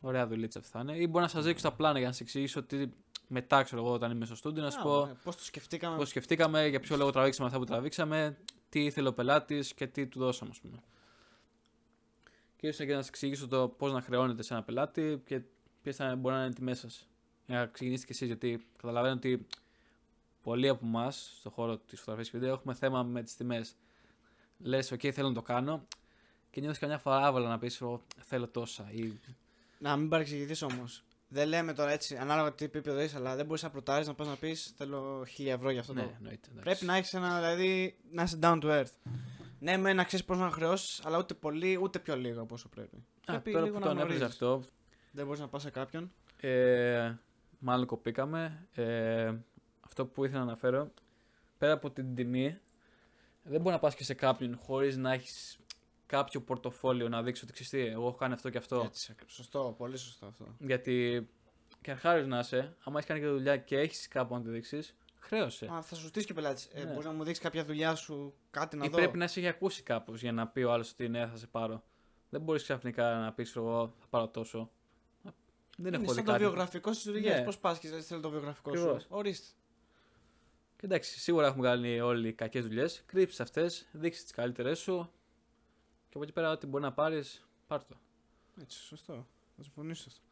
Ωραία 0.00 0.26
δουλίτσα 0.26 0.58
αυτή 0.58 0.70
θα 0.70 0.80
είναι. 0.80 0.96
Ή 0.96 1.06
μπορώ 1.10 1.24
να 1.24 1.30
σας 1.30 1.44
δείξω 1.44 1.68
τα 1.68 1.74
πλάνα 1.76 1.98
για 1.98 2.06
να 2.06 2.12
σας 2.12 2.20
εξηγήσω 2.20 2.62
τι 2.62 2.88
μετά, 3.28 3.62
ξέρω 3.62 3.82
εγώ, 3.82 3.92
όταν 3.92 4.10
είμαι 4.10 4.24
στο 4.24 4.34
στούντιο, 4.34 4.62
να 4.62 4.70
σου 4.70 4.80
Α, 4.80 4.82
πω 4.82 5.06
ναι, 5.06 5.12
Πώς 5.24 5.36
το 5.36 5.44
σκεφτήκαμε. 5.44 5.96
πώς 5.96 6.08
σκεφτήκαμε, 6.08 6.66
για 6.66 6.80
ποιο 6.80 6.96
λόγο 6.96 7.10
τραβήξαμε 7.10 7.46
αυτά 7.46 7.58
που 7.58 7.64
τραβήξαμε, 7.64 8.38
τι 8.68 8.84
ήθελε 8.84 9.08
ο 9.08 9.12
πελάτης 9.12 9.74
και 9.74 9.86
τι 9.86 10.06
του 10.06 10.18
δώσαμε, 10.18 10.50
ας 10.50 10.60
πούμε. 10.60 10.78
Και 12.56 12.66
ίσως 12.66 12.86
και 12.86 12.92
να 12.92 12.98
σας 12.98 13.08
εξηγήσω 13.08 13.48
το 13.48 13.68
πώς 13.68 13.92
να 13.92 14.00
χρεώνετε 14.00 14.42
σε 14.42 14.54
ένα 14.54 14.62
πελάτη 14.62 15.22
και 15.26 15.40
ποιες 15.82 15.96
θα 15.96 16.16
μπορεί 16.16 16.34
να 16.34 16.40
είναι 16.40 16.50
οι 16.50 16.54
τιμές 16.54 16.78
σας. 16.78 17.08
Για 17.46 17.58
να 17.58 17.66
ξεκινήσετε 17.66 18.06
κι 18.06 18.12
εσείς, 18.12 18.26
γιατί 18.26 18.66
καταλαβαίνω 18.76 19.14
ότι 19.14 19.46
πολλοί 20.42 20.68
από 20.68 20.86
εμάς 20.86 21.34
στον 21.38 21.52
χώρο 21.52 21.78
της 21.78 21.98
φωτογραφίας 21.98 22.30
και 22.30 22.38
βίντεο 22.38 22.54
έχουμε 22.54 22.74
θέμα 22.74 23.02
με 23.02 23.22
τις 23.22 23.36
τιμές. 23.36 23.76
Λες, 24.58 24.92
OK, 24.92 25.10
θέλω 25.10 25.28
να 25.28 25.34
το 25.34 25.42
κάνω 25.42 25.84
και 26.50 26.60
νιώθεις 26.60 26.78
καμιά 26.78 26.98
φορά 26.98 27.26
άβολα 27.26 27.48
να 27.48 27.58
πεις: 27.58 27.82
Θέλω 28.16 28.48
τόσα. 28.48 28.90
Ή... 28.92 29.20
Να 29.78 29.96
μην 29.96 30.08
παρεξηγηθείς 30.08 30.62
όμως. 30.62 31.02
Δεν 31.28 31.48
λέμε 31.48 31.72
τώρα 31.72 31.90
έτσι, 31.90 32.16
ανάλογα 32.16 32.52
τι 32.52 32.64
επίπεδο 32.64 33.00
είσαι, 33.00 33.16
αλλά 33.16 33.36
δεν 33.36 33.46
μπορείς 33.46 33.62
να 33.62 33.70
προτάρει 33.70 34.06
να 34.06 34.14
πας 34.14 34.26
να 34.26 34.34
πεις 34.36 34.72
Θέλω 34.76 35.26
1000 35.38 35.46
ευρώ 35.46 35.70
για 35.70 35.80
αυτό 35.80 35.92
ναι, 35.92 36.02
το. 36.02 36.10
εννοείται. 36.16 36.48
εντάξει. 36.50 36.62
Πρέπει 36.64 36.84
να 36.84 36.96
έχεις 36.96 37.14
ένα, 37.14 37.36
δηλαδή, 37.36 37.98
να 38.10 38.22
είσαι 38.22 38.38
down 38.42 38.60
to 38.62 38.64
earth. 38.80 38.92
Ναι, 39.58 39.76
με 39.76 39.92
να 39.92 40.04
ξέρεις 40.04 40.24
πώς 40.24 40.38
να 40.38 40.50
χρεώσεις, 40.50 41.04
αλλά 41.04 41.18
ούτε 41.18 41.34
πολύ, 41.34 41.78
ούτε 41.82 41.98
πιο 41.98 42.16
λίγο 42.16 42.40
από 42.42 42.54
όσο 42.54 42.68
πρέπει. 42.68 42.96
Α, 42.96 43.00
πρέπει 43.26 43.50
τώρα 43.52 43.64
λίγο 43.64 43.78
που 43.78 43.80
να 43.80 43.86
το 43.86 43.90
ανέφερε 43.90 44.14
γνωρίζεις. 44.16 44.34
αυτό, 44.42 44.62
Δεν 45.10 45.24
μπορείς 45.24 45.40
να 45.40 45.48
πας 45.48 45.62
σε 45.62 45.70
κάποιον. 45.70 46.12
Ε, 46.36 47.14
μάλλον 47.58 47.86
κοπήκαμε. 47.86 48.66
Ε, 48.74 49.34
αυτό 49.80 50.06
που 50.06 50.24
ήθελα 50.24 50.38
να 50.38 50.44
αναφέρω, 50.44 50.90
πέρα 51.58 51.72
από 51.72 51.90
την 51.90 52.14
τιμή, 52.14 52.58
δεν 53.42 53.60
μπορεί 53.60 53.74
να 53.74 53.80
πας 53.80 53.94
και 53.94 54.04
σε 54.04 54.14
κάποιον 54.14 54.58
χωρίς 54.62 54.96
να 54.96 55.12
έχεις 55.12 55.58
κάποιο 56.08 56.40
πορτοφόλιο 56.42 57.08
να 57.08 57.22
δείξει 57.22 57.44
ότι 57.44 57.52
ξέρεις 57.52 57.70
τι, 57.70 57.78
εγώ 57.92 58.06
έχω 58.06 58.16
κάνει 58.16 58.32
αυτό 58.34 58.50
και 58.50 58.58
αυτό. 58.58 58.82
Έτσι, 58.86 59.14
σωστό, 59.26 59.74
πολύ 59.78 59.96
σωστό 59.96 60.26
αυτό. 60.26 60.46
Γιατί 60.58 61.28
και 61.80 61.90
αρχάριος 61.90 62.26
να 62.26 62.38
είσαι, 62.38 62.76
άμα 62.84 62.96
έχεις 62.98 63.08
κάνει 63.08 63.20
και 63.20 63.26
δουλειά 63.26 63.56
και 63.56 63.78
έχεις 63.78 64.08
κάπου 64.08 64.34
να 64.34 64.42
τη 64.42 64.50
δείξεις, 64.50 64.96
χρέωσε. 65.18 65.66
Μα 65.66 65.82
θα 65.82 65.94
σου 65.94 66.06
στήσει 66.06 66.26
και 66.26 66.34
πελάτης. 66.34 66.68
Ε, 66.72 66.84
Ναι. 66.84 66.90
μπορείς 66.90 67.04
να 67.04 67.12
μου 67.12 67.24
δείξεις 67.24 67.42
κάποια 67.44 67.64
δουλειά 67.64 67.94
σου, 67.94 68.34
κάτι 68.50 68.76
να 68.76 68.84
Ή 68.84 68.88
δω. 68.88 68.96
πρέπει 68.96 69.18
να 69.18 69.26
σε 69.26 69.40
έχει 69.40 69.48
ακούσει 69.48 69.82
κάπως 69.82 70.20
για 70.20 70.32
να 70.32 70.46
πει 70.48 70.62
ο 70.62 70.72
άλλος 70.72 70.90
ότι 70.90 71.08
ναι, 71.08 71.26
θα 71.26 71.36
σε 71.36 71.46
πάρω. 71.46 71.82
Δεν 72.30 72.40
μπορείς 72.40 72.62
ξαφνικά 72.62 73.14
να 73.16 73.32
πεις 73.32 73.56
εγώ 73.56 73.94
θα 73.98 74.06
πάρω 74.10 74.28
τόσο. 74.28 74.70
Δεν 75.80 75.86
είναι 75.86 75.96
έχω 75.96 76.04
δει 76.06 76.14
σαν 76.14 76.24
το 76.24 76.30
κάτι. 76.32 76.42
βιογραφικό 76.44 76.92
στις 76.92 77.12
δουλειές. 77.12 77.38
Ναι. 77.38 77.44
Πώς 77.44 77.58
πας 77.58 77.78
και 77.78 77.88
δεν 77.88 78.02
θέλει 78.02 78.20
το 78.20 78.30
βιογραφικό 78.30 78.70
Ακριβώς. 78.70 79.02
σου. 79.02 79.08
Ορίστε. 79.10 79.46
Και 80.76 80.86
εντάξει, 80.86 81.18
σίγουρα 81.18 81.46
έχουμε 81.46 81.68
κάνει 81.68 82.00
όλοι 82.00 82.32
κακές 82.32 82.62
δουλειές. 82.66 83.02
Κρύψεις 83.06 83.40
αυτές, 83.40 83.86
δείξεις 83.92 84.22
τις 84.22 84.32
καλύτερες 84.32 84.78
σου. 84.78 85.10
Και 86.18 86.24
από 86.24 86.32
εκεί 86.32 86.40
πέρα, 86.40 86.50
ό,τι 86.50 86.66
μπορεί 86.66 86.82
να 86.82 86.92
πάρεις, 86.92 87.48
πάρ 87.66 87.84
το. 87.84 87.96
Έτσι, 88.60 88.78
σωστό. 88.78 89.26
Θα 89.56 89.62
συμφωνήσω 89.62 90.02
σε 90.02 90.08
αυτό. 90.10 90.22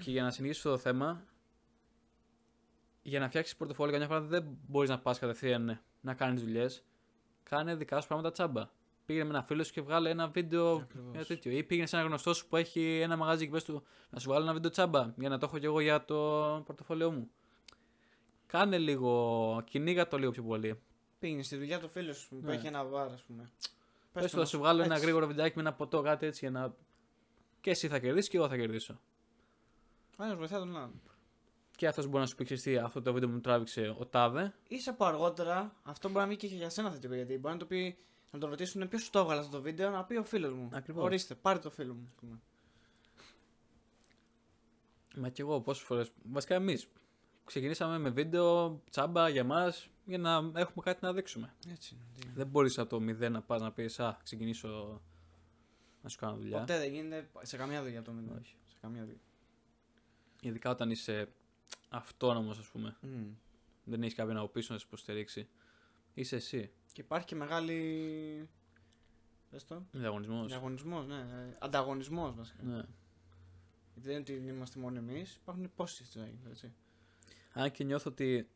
και 0.00 0.10
για 0.10 0.22
να 0.22 0.30
συνεχίσω 0.30 0.70
το 0.70 0.78
θέμα, 0.78 1.24
για 3.02 3.20
να 3.20 3.28
φτιάξεις 3.28 3.56
πορτοφόλι, 3.56 3.92
καμιά 3.92 4.06
φορά 4.06 4.20
δεν 4.20 4.58
μπορείς 4.66 4.90
να 4.90 4.98
πας 4.98 5.18
κατευθείαν 5.18 5.80
να 6.00 6.14
κάνεις 6.14 6.42
δουλειές. 6.42 6.84
Κάνε 7.42 7.74
δικά 7.74 8.00
σου 8.00 8.08
πράγματα 8.08 8.30
τσάμπα. 8.30 8.70
Πήγαινε 9.04 9.24
με 9.24 9.30
ένα 9.30 9.42
φίλο 9.42 9.64
σου 9.64 9.72
και 9.72 9.80
βγάλε 9.80 10.10
ένα 10.10 10.28
βίντεο 10.28 10.74
Ακριβώς. 10.74 11.14
για 11.14 11.24
τέτοιο. 11.24 11.52
Ή 11.52 11.64
πήγαινε 11.64 11.86
σε 11.86 11.96
ένα 11.96 12.04
γνωστό 12.04 12.34
σου 12.34 12.48
που 12.48 12.56
έχει 12.56 13.00
ένα 13.00 13.16
μαγαζί 13.16 13.44
και 13.44 13.50
πες 13.50 13.64
του 13.64 13.82
να 14.10 14.18
σου 14.18 14.28
βγάλω 14.28 14.44
ένα 14.44 14.52
βίντεο 14.52 14.70
τσάμπα 14.70 15.14
για 15.16 15.28
να 15.28 15.38
το 15.38 15.46
έχω 15.46 15.58
κι 15.58 15.64
εγώ 15.64 15.80
για 15.80 16.04
το 16.04 16.16
πορτοφόλιό 16.66 17.10
μου. 17.10 17.30
Κάνε 18.46 18.78
λίγο, 18.78 19.62
κυνήγα 19.64 20.08
το 20.08 20.18
λίγο 20.18 20.30
πιο 20.30 20.42
πολύ. 20.42 20.80
Πήγαινε 21.20 21.42
στη 21.42 21.56
δουλειά 21.56 21.78
του 21.80 21.88
φίλου 21.88 22.14
σου 22.14 22.28
που 22.28 22.36
Ναι. 22.46 22.54
έχει 22.54 22.66
ένα 22.66 22.84
βάρο, 22.84 23.12
ας 23.12 23.22
πούμε. 23.22 23.50
Πες 24.12 24.22
Πες 24.22 24.30
του 24.30 24.36
του 24.36 24.42
να 24.42 24.44
σου 24.48 24.58
βγάλω 24.58 24.82
ένα 24.82 24.92
έτσι. 24.92 25.04
γρήγορο 25.04 25.26
βιντεάκι 25.26 25.52
με 25.56 25.60
ένα 25.62 25.72
ποτό, 25.72 26.02
κάτι 26.02 26.26
έτσι 26.26 26.38
για 26.48 26.50
να. 26.60 26.74
Και 27.60 27.70
εσύ 27.70 27.88
θα 27.88 27.98
κερδίσεις 27.98 28.30
και 28.30 28.36
εγώ 28.36 28.48
θα 28.48 28.56
κερδίσω. 28.56 29.00
Ο 30.16 30.24
ένας 30.24 30.36
βοηθάει 30.36 30.58
τον 30.58 30.76
άλλον. 30.76 31.00
Και 31.76 31.86
αυτός 31.86 32.06
μπορεί 32.06 32.18
να 32.18 32.26
σου 32.26 32.34
πει 32.34 32.44
«Ξέρεις 32.44 32.62
τι, 32.62 32.76
αυτό 32.76 33.02
το 33.02 33.12
βίντεο 33.12 33.28
μου 33.28 33.40
τράβηξε 33.40 33.94
ο 33.98 34.06
Τάδε. 34.06 34.54
σα 34.80 34.94
πω 34.94 35.04
αργότερα, 35.04 35.74
αυτό 35.82 36.08
μπορεί 36.08 36.20
να 36.20 36.26
μην 36.26 36.36
και 36.38 36.46
για 36.46 36.70
σένα 36.70 36.90
θετικό 36.90 37.14
γιατί 37.14 37.38
μπορεί 37.38 37.52
να 37.54 37.60
το 37.60 37.66
πει. 37.66 37.96
Να 38.32 38.38
τον 38.38 38.50
ρωτήσουν 38.50 38.88
ποιος 38.88 39.02
σου 39.02 39.10
το 39.10 39.18
έβγαλε 39.18 39.40
αυτό 39.40 39.56
το 39.56 39.62
βίντεο, 39.62 39.90
να 39.90 40.04
πει 40.04 40.16
ο 40.16 40.24
φίλος 40.24 40.52
μου. 40.52 40.68
Ακριβώς. 40.72 41.04
Ορίστε, 41.04 41.34
πάρε 41.34 41.58
το 41.58 41.70
φίλο 41.70 41.94
μου. 41.94 42.04
ας 42.08 42.12
πούμε. 42.20 42.38
Μα 45.16 45.28
κι 45.28 45.40
εγώ 45.40 45.60
πόσες 45.60 45.82
φορέ. 45.82 46.04
Βασικά 46.32 46.54
εμείς 46.54 46.88
ξεκινήσαμε 47.44 47.98
με 47.98 48.10
βίντεο 48.10 48.80
τσάμπα 48.90 49.28
για 49.28 49.44
μας 49.44 49.90
για 50.04 50.18
να 50.18 50.36
έχουμε 50.54 50.82
κάτι 50.84 50.98
να 51.04 51.12
δείξουμε. 51.12 51.54
Έτσι 51.70 51.94
είναι. 51.94 52.04
τι- 52.20 52.32
Δεν 52.34 52.46
μπορείς 52.46 52.78
από 52.78 52.88
το 52.88 53.00
μηδέν 53.00 53.32
να 53.32 53.42
πας 53.42 53.60
να 53.60 53.72
πεις 53.72 54.00
Α, 54.00 54.18
ξεκινήσω 54.22 55.00
να 56.02 56.08
σου 56.08 56.18
κάνω 56.18 56.36
δουλειά. 56.36 56.58
Ποτέ 56.58 56.78
δεν 56.78 56.92
γίνεται 56.92 57.30
σε 57.42 57.56
καμιά 57.56 57.82
δουλειά 57.82 58.02
το 58.02 58.12
μήνυμα. 58.12 58.36
Όχι. 58.40 58.56
Σε 58.66 58.76
καμιά 58.80 59.04
δουλειά. 59.04 59.20
Ειδικά 60.42 60.70
όταν 60.70 60.90
είσαι 60.90 61.28
αυτόνομος, 61.88 62.58
ας 62.58 62.66
πούμε. 62.66 62.96
Μμ. 63.00 63.26
Δεν 63.84 64.02
έχεις 64.02 64.14
κάποιον 64.14 64.36
από 64.36 64.48
πίσω 64.48 64.72
να 64.72 64.78
σε 64.78 64.84
υποστηρίξει. 64.88 65.48
Είσαι 66.14 66.36
εσύ. 66.36 66.70
Και 66.92 67.00
υπάρχει 67.00 67.26
και 67.26 67.34
μεγάλη. 67.34 68.48
Πες 69.50 69.64
το. 69.64 69.82
Διαγωνισμός. 69.92 70.46
Διαγωνισμός, 70.46 71.06
ναι. 71.06 71.26
Ανταγωνισμός 71.58 72.34
βασικά. 72.34 72.62
Ναι. 72.62 72.82
Γιατί 73.94 74.08
δεν 74.08 74.10
είναι 74.10 74.20
ότι 74.20 74.32
είμαστε 74.48 74.80
μόνο 74.80 74.98
εμείς, 74.98 75.34
υπάρχουν 75.34 75.70
πόσοι 75.76 76.04
στη 76.04 76.18
ζωή, 76.18 76.38
έτσι. 76.50 76.72
Αν 77.52 77.70
και 77.70 77.84
νιώθω 77.84 78.10
ότι 78.10 78.48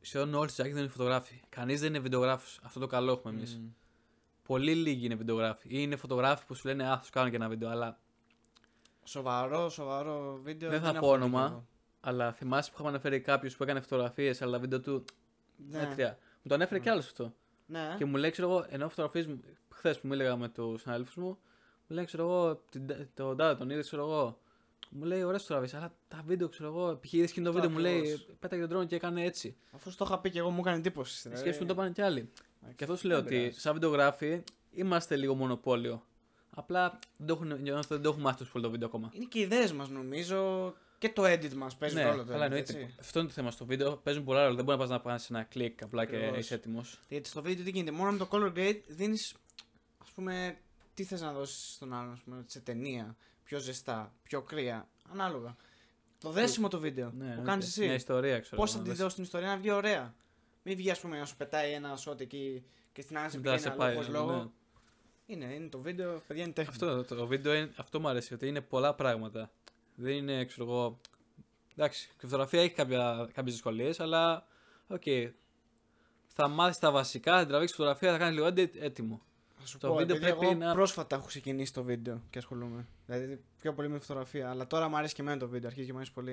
σχεδόν 0.00 0.34
όλοι 0.34 0.48
στη 0.48 0.60
Ζάκη 0.62 0.72
δεν 0.74 0.82
είναι 0.82 0.92
φωτογράφοι. 0.92 1.40
Κανείς 1.48 1.80
δεν 1.80 1.88
είναι 1.88 1.98
βιντεογράφος. 1.98 2.60
Αυτό 2.62 2.80
το 2.80 2.86
καλό 2.86 3.12
έχουμε 3.12 3.32
εμείς. 3.34 3.56
Μμ. 3.56 3.66
Πολύ 4.42 4.74
λίγοι 4.74 5.04
είναι 5.04 5.14
βιντεογράφοι. 5.14 5.66
Ή 5.68 5.76
είναι 5.80 5.96
φωτογράφοι 5.96 6.46
που 6.46 6.54
σου 6.54 6.66
λένε 6.68 6.88
Α, 6.90 6.96
θα 6.98 7.04
σου 7.04 7.10
κάνω 7.10 7.28
και 7.30 7.36
ένα 7.36 7.48
βίντεο. 7.48 7.68
Αλλά, 7.68 7.98
Σοβαρό, 9.04 9.68
σοβαρό 9.68 10.40
βίντεο. 10.42 10.70
Δεν 10.70 10.80
θα 10.80 10.88
έχω 10.88 10.98
πω 10.98 11.06
δει 11.06 11.12
όνομα. 11.12 11.46
κι 11.46 11.52
εγώ. 11.52 11.66
αλλά 12.00 12.32
θυμάσαι 12.32 12.68
που 12.70 12.74
είχαμε 12.74 12.88
αναφέρει 12.90 13.20
κάποιος 13.20 13.56
που 13.56 13.62
έκανε 13.62 13.80
φωτογραφίες, 13.80 14.42
αλλά 14.42 14.58
βίντεο 14.58 14.80
του 14.80 15.04
Ναι. 15.70 15.78
μέτρια. 15.78 16.18
Μου 16.42 16.48
το 16.48 16.54
ανέφερε 16.54 16.80
κι 16.80 16.88
άλλος 16.88 17.06
αυτό. 17.06 17.34
ναι. 17.66 17.94
Και 17.98 18.04
μου 18.04 18.16
λέει, 18.16 18.30
ξέρω 18.30 18.48
εγώ, 18.50 18.66
ενώ 18.68 18.88
φωτογραφίες 18.88 19.26
μου, 19.26 19.40
χθες 19.68 20.00
που 20.00 20.06
μίλαγα 20.06 20.36
με 20.36 20.48
τους 20.48 20.80
συναδέλφους 20.80 21.14
μου, 21.16 21.26
μου 21.86 21.96
λέει, 21.96 22.04
ξέρω 22.04 22.22
εγώ, 22.22 22.56
την- 22.70 23.08
τον 23.14 23.36
τάδε 23.36 23.54
τον 23.58 23.70
είδες, 23.70 23.86
ξέρω 23.86 24.02
εγώ. 24.02 24.38
Μου 24.90 25.04
λέει, 25.04 25.22
ωραίε 25.22 25.38
φωτογραφίε, 25.38 25.78
αλλά 25.78 25.94
τα 26.08 26.22
βίντεο, 26.26 26.48
ξέρω 26.48 26.68
εγώ, 26.68 26.90
επιχείρηση 26.90 27.32
και 27.34 27.40
το 27.40 27.48
Αυτό 27.48 27.60
βίντεο 27.60 27.76
μου 27.76 27.82
λέει, 27.82 27.98
ακριβώς. 27.98 28.26
πέταγε 28.40 28.60
τον 28.60 28.70
τρόνο 28.70 28.84
και 28.86 28.94
έκανε 28.94 29.24
έτσι. 29.24 29.56
Αφού 29.72 29.90
σου 29.90 29.96
το 29.96 30.04
είχα 30.08 30.18
πει 30.18 30.30
και 30.30 30.38
εγώ, 30.38 30.50
μου 30.50 30.60
έκανε 30.60 30.76
εντύπωση. 30.76 31.30
Ε, 31.32 31.36
Σκέψου 31.36 31.60
μου 31.60 31.66
το 31.66 31.74
πάνε 31.74 31.90
κι 31.90 32.02
άλλοι. 32.02 32.18
Εντάξει, 32.58 32.76
Και 32.76 32.84
αυτό 32.84 32.96
σου 32.96 33.06
λέω 33.06 33.16
δεν 33.16 33.26
ότι 33.26 33.36
πειράζει. 33.36 33.58
σαν 33.60 33.72
βιντεογράφοι 33.72 34.42
είμαστε 34.70 35.16
λίγο 35.16 35.34
μονοπόλιο. 35.34 36.06
Απλά 36.50 36.98
δεν 37.16 37.26
το 37.26 37.32
έχουν, 37.34 37.62
νιώθω 37.62 37.78
ότι 37.78 37.88
δεν 37.88 38.02
το 38.02 38.08
έχουμε 38.08 38.24
μάθει 38.24 38.38
τόσο 38.38 38.52
πολύ 38.52 38.64
το 38.64 38.70
βίντεο 38.70 38.86
ακόμα. 38.88 39.10
Είναι 39.12 39.24
και 39.24 39.38
οι 39.38 39.42
ιδέες 39.42 39.72
μας 39.72 39.88
νομίζω 39.88 40.72
και 40.98 41.08
το 41.08 41.22
edit 41.24 41.52
μας 41.54 41.76
παίζει 41.76 41.94
ναι, 41.94 42.04
ρόλο. 42.04 42.24
το 42.24 42.32
αλλά 42.34 42.42
edit, 42.42 42.48
εννοείται. 42.50 42.72
έτσι. 42.72 42.94
Αυτό 43.00 43.18
είναι 43.18 43.28
το 43.28 43.34
θέμα 43.34 43.50
στο 43.50 43.64
βίντεο. 43.64 43.96
Παίζουν 43.96 44.24
πολλά 44.24 44.42
ρόλο. 44.42 44.54
Δεν 44.54 44.64
μπορεί 44.64 44.78
να 44.78 44.84
πας 44.84 44.92
να 44.92 45.00
πας 45.00 45.30
ένα 45.30 45.42
κλικ 45.42 45.82
απλά 45.82 46.04
και 46.04 46.16
Ακριβώς. 46.16 46.38
είσαι 46.38 46.54
έτοιμος. 46.54 47.00
Γιατί 47.08 47.28
στο 47.28 47.42
βίντεο 47.42 47.64
τι 47.64 47.70
γίνεται, 47.70 47.96
μόνο 47.96 48.10
με 48.10 48.18
το 48.18 48.28
color 48.30 48.52
grade 48.58 48.80
δίνεις, 48.88 49.34
ας 50.02 50.10
πούμε, 50.10 50.56
τι 50.94 51.04
θες 51.04 51.20
να 51.20 51.32
δώσεις 51.32 51.74
στον 51.74 51.92
άλλον, 51.94 52.12
ας 52.12 52.20
πούμε, 52.24 52.44
σε 52.46 52.60
ταινία, 52.60 53.16
πιο 53.44 53.58
ζεστά, 53.58 54.12
πιο 54.22 54.42
κρύα, 54.42 54.88
ανάλογα. 55.12 55.56
Το 56.18 56.30
δέσιμο 56.30 56.68
το 56.68 56.78
βίντεο 56.78 57.12
Ναι, 57.18 57.34
που 57.34 57.42
κάνεις 57.42 57.66
εσύ. 57.66 57.84
Μια 57.84 57.94
ιστορία, 57.94 58.40
ξέρω. 58.40 58.56
Πώς 58.56 58.72
θα 58.72 58.78
να 58.78 58.84
τη 58.84 58.90
δεις. 58.90 58.98
δώσεις 58.98 59.14
την 59.14 59.24
ιστορία 59.24 59.48
να 59.48 59.56
βγει 59.56 59.70
ωραία. 59.70 60.14
Μην 60.62 60.76
βγεις, 60.76 60.90
ας 60.90 61.00
πούμε, 61.00 61.18
να 61.18 61.24
σου 61.24 61.36
πετάει 61.36 61.72
ένα 61.72 61.96
σότ 61.96 62.20
εκεί 62.20 62.64
και 62.92 63.02
στην 63.02 63.18
άλλη 63.18 63.30
σε 63.30 63.36
Μετά 63.36 63.50
πηγαίνει 63.50 63.62
σε 63.62 63.68
αλλού 63.68 63.78
πάει, 63.78 63.94
χωρίς 63.94 64.08
ναι. 64.08 64.18
λόγο. 64.18 64.52
Είναι, 65.26 65.44
είναι 65.44 65.68
το 65.68 65.78
βίντεο, 65.78 66.22
παιδιά 66.26 66.42
είναι 66.44 66.52
τέχνη. 66.52 66.70
Αυτό 66.72 67.02
το, 67.02 67.14
το 67.14 67.26
βίντεο 67.26 67.54
είναι, 67.54 67.72
αυτό 67.76 68.00
μου 68.00 68.08
αρέσει, 68.08 68.34
ότι 68.34 68.46
είναι 68.48 68.60
πολλά 68.60 68.94
πράγματα. 68.94 69.50
Δεν 69.94 70.14
είναι, 70.14 70.44
ξέρω 70.44 70.66
εγώ. 70.66 71.00
Εντάξει, 71.76 72.08
η 72.16 72.20
φωτογραφία 72.20 72.62
έχει 72.62 72.74
κάποιες 72.74 73.54
δυσκολίες, 73.54 74.00
αλλά 74.00 74.46
οκ. 74.86 75.02
Θα 76.26 76.48
μάθεις 76.48 76.78
τα 76.78 76.90
βασικά, 76.90 77.38
θα 77.38 77.46
τραβήξεις 77.46 77.76
φωτογραφία, 77.76 78.12
θα 78.12 78.18
κάνεις 78.18 78.34
λίγο 78.34 78.46
edit, 78.46 78.76
έτοιμο. 78.76 79.22
Θα 79.64 79.70
σου 79.70 79.78
το 79.78 79.88
πω, 79.88 79.94
βίντεο 79.94 80.16
επειδή 80.16 80.30
πρέπει 80.30 80.46
εγώ 80.46 80.54
να- 80.58 80.72
πρόσφατα 80.74 81.16
έχω 81.16 81.26
ξεκινήσει 81.26 81.72
το 81.72 81.82
βίντεο 81.82 82.22
και 82.30 82.38
ασχολούμαι. 82.38 82.86
Δηλαδή 83.06 83.40
πιο 83.60 83.72
πολύ 83.74 83.88
με 83.88 83.98
φωτογραφία. 83.98 84.50
Αλλά 84.50 84.66
τώρα 84.66 84.88
μου 84.88 84.96
αρέσει 84.96 85.14
και 85.14 85.20
εμένα 85.22 85.38
το 85.38 85.48
βίντεο, 85.48 85.68
αρχίζει 85.68 85.86
και 85.86 85.92
μου 85.92 85.98
αρέσει 85.98 86.12
πολύ. 86.12 86.30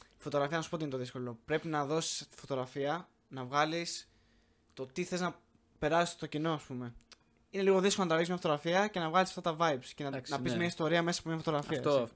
Η 0.00 0.22
φωτογραφία, 0.24 0.56
να 0.56 0.62
σου 0.62 0.70
πω 0.70 0.76
τι 0.76 0.82
είναι 0.82 0.92
το 0.92 0.98
δύσκολο. 0.98 1.38
Πρέπει 1.44 1.68
να 1.68 1.84
δώσεις 1.86 2.28
τη 2.28 2.36
φωτογραφία, 2.36 3.08
να 3.28 3.44
βγάλεις 3.44 4.08
το 4.74 4.86
τι 4.86 5.04
θες 5.04 5.20
να 5.20 5.34
περάσεις 5.78 6.14
στο 6.14 6.26
κοινό, 6.26 6.52
ας 6.52 6.62
πούμε. 6.62 6.94
Είναι 7.50 7.62
λίγο 7.62 7.80
δύσκολο 7.80 8.02
να 8.06 8.08
τραβήξει 8.08 8.32
μια 8.32 8.40
φωτογραφία 8.40 8.88
και 8.88 8.98
να 8.98 9.08
βγάλεις 9.08 9.28
αυτά 9.36 9.40
τα 9.40 9.56
vibes 9.60 9.84
και 9.94 10.02
να, 10.02 10.08
Εντάξει, 10.08 10.32
να 10.32 10.40
πεις 10.40 10.52
ναι. 10.52 10.58
μια 10.58 10.66
ιστορία 10.66 11.02
μέσα 11.02 11.20
από 11.20 11.28
μια 11.28 11.38
φωτογραφία. 11.38 11.78
Αυτό. 11.78 11.98
έτσι. 12.00 12.12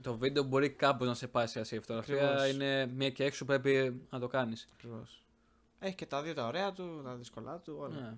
Το 0.00 0.16
βίντεο 0.16 0.42
μπορεί 0.42 0.70
κάπως 0.70 1.06
να 1.06 1.14
σε 1.14 1.26
πάει 1.28 1.46
σε 1.46 1.60
αυτή 1.60 1.74
η 1.74 1.80
φωτογραφία. 1.80 2.30
Ακριβώς. 2.30 2.50
Είναι 2.52 2.86
μία 2.86 3.10
και 3.10 3.24
έξω 3.24 3.44
πρέπει 3.44 4.02
να 4.10 4.18
το 4.18 4.26
κάνεις. 4.26 4.68
Ακριβώς. 4.72 5.22
Έχει 5.78 5.94
και 5.94 6.06
τα 6.06 6.22
δύο 6.22 6.34
τα 6.34 6.46
ωραία 6.46 6.72
του, 6.72 7.00
τα 7.04 7.14
δύσκολά 7.14 7.58
του, 7.58 7.76
όλα. 7.80 8.00
Ναι. 8.00 8.14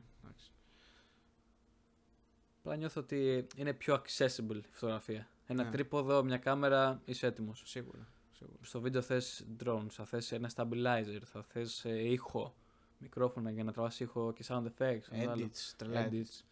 Εντάξει. 2.72 2.74
Απλά 2.74 2.76
νιώθω 2.76 3.00
ότι 3.00 3.46
είναι 3.56 3.72
πιο 3.72 3.94
accessible 3.94 4.56
η 4.64 4.68
φωτογραφία. 4.72 5.28
Ένα 5.46 5.64
Ναι. 5.64 5.70
τρίποδο, 5.70 6.22
μια 6.22 6.36
κάμερα, 6.38 7.00
είσαι 7.04 7.26
έτοιμος. 7.26 7.62
Σίγουρα. 7.66 8.06
σίγουρα. 8.32 8.58
Στο 8.62 8.80
βίντεο 8.80 9.02
θες 9.02 9.44
drones, 9.64 9.86
θα 9.90 10.04
θες 10.04 10.32
ένα 10.32 10.50
stabilizer, 10.54 11.20
θα 11.24 11.42
θες 11.42 11.84
ήχο, 11.84 12.54
μικρόφωνα 12.98 13.50
για 13.50 13.64
να 13.64 13.72
τραβάς 13.72 14.00
ήχο 14.00 14.32
και 14.32 14.44
sound 14.48 14.64
effects. 14.64 15.02
να 15.10 15.24
βάλω 15.26 15.44
Edits, 15.46 15.72
τρελά 15.76 16.08
edits. 16.08 16.12
edits. 16.14 16.42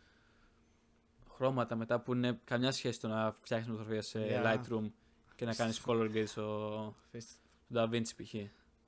Χρώματα 1.35 1.77
μετά 1.77 2.01
που 2.01 2.15
είναι 2.15 2.41
καμιά 2.45 2.73
σχέση 2.73 3.01
το 3.01 3.09
να 3.09 3.33
φτιάξει 3.33 3.69
φωτογραφία 3.71 4.03
σε 4.03 4.27
Yeah. 4.31 4.45
Lightroom 4.45 4.91
και 5.37 5.45
να 5.45 5.55
κάνεις 5.55 5.83
color 5.87 6.11
grade 6.15 6.27
στο, 6.27 6.95
Αφήστε. 7.07 7.33
στο 7.71 7.83
DaVinci 7.83 8.23
π.χ. 8.23 8.35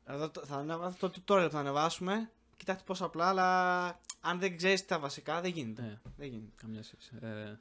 Εδώ 0.04 0.30
το- 0.30 0.44
θα 0.44 0.56
ανεβάσω 0.56 0.96
το 0.98 1.08
tutorial 1.08 1.44
που 1.44 1.50
θα 1.50 1.58
ανεβάσουμε. 1.58 2.30
Κοιτάξτε 2.56 2.84
πόσο 2.86 3.04
απλά, 3.04 3.28
αλλά 3.28 4.00
αν 4.20 4.38
δεν 4.38 4.56
ξέρεις 4.56 4.86
τα 4.86 4.98
βασικά 4.98 5.40
δεν 5.40 5.50
γίνεται. 5.50 5.82
Ναι, 5.82 5.98
Δεν 6.16 6.28
γίνεται. 6.28 6.52
καμιά 6.56 6.82
σχέση. 6.82 7.10
Ε, 7.20 7.54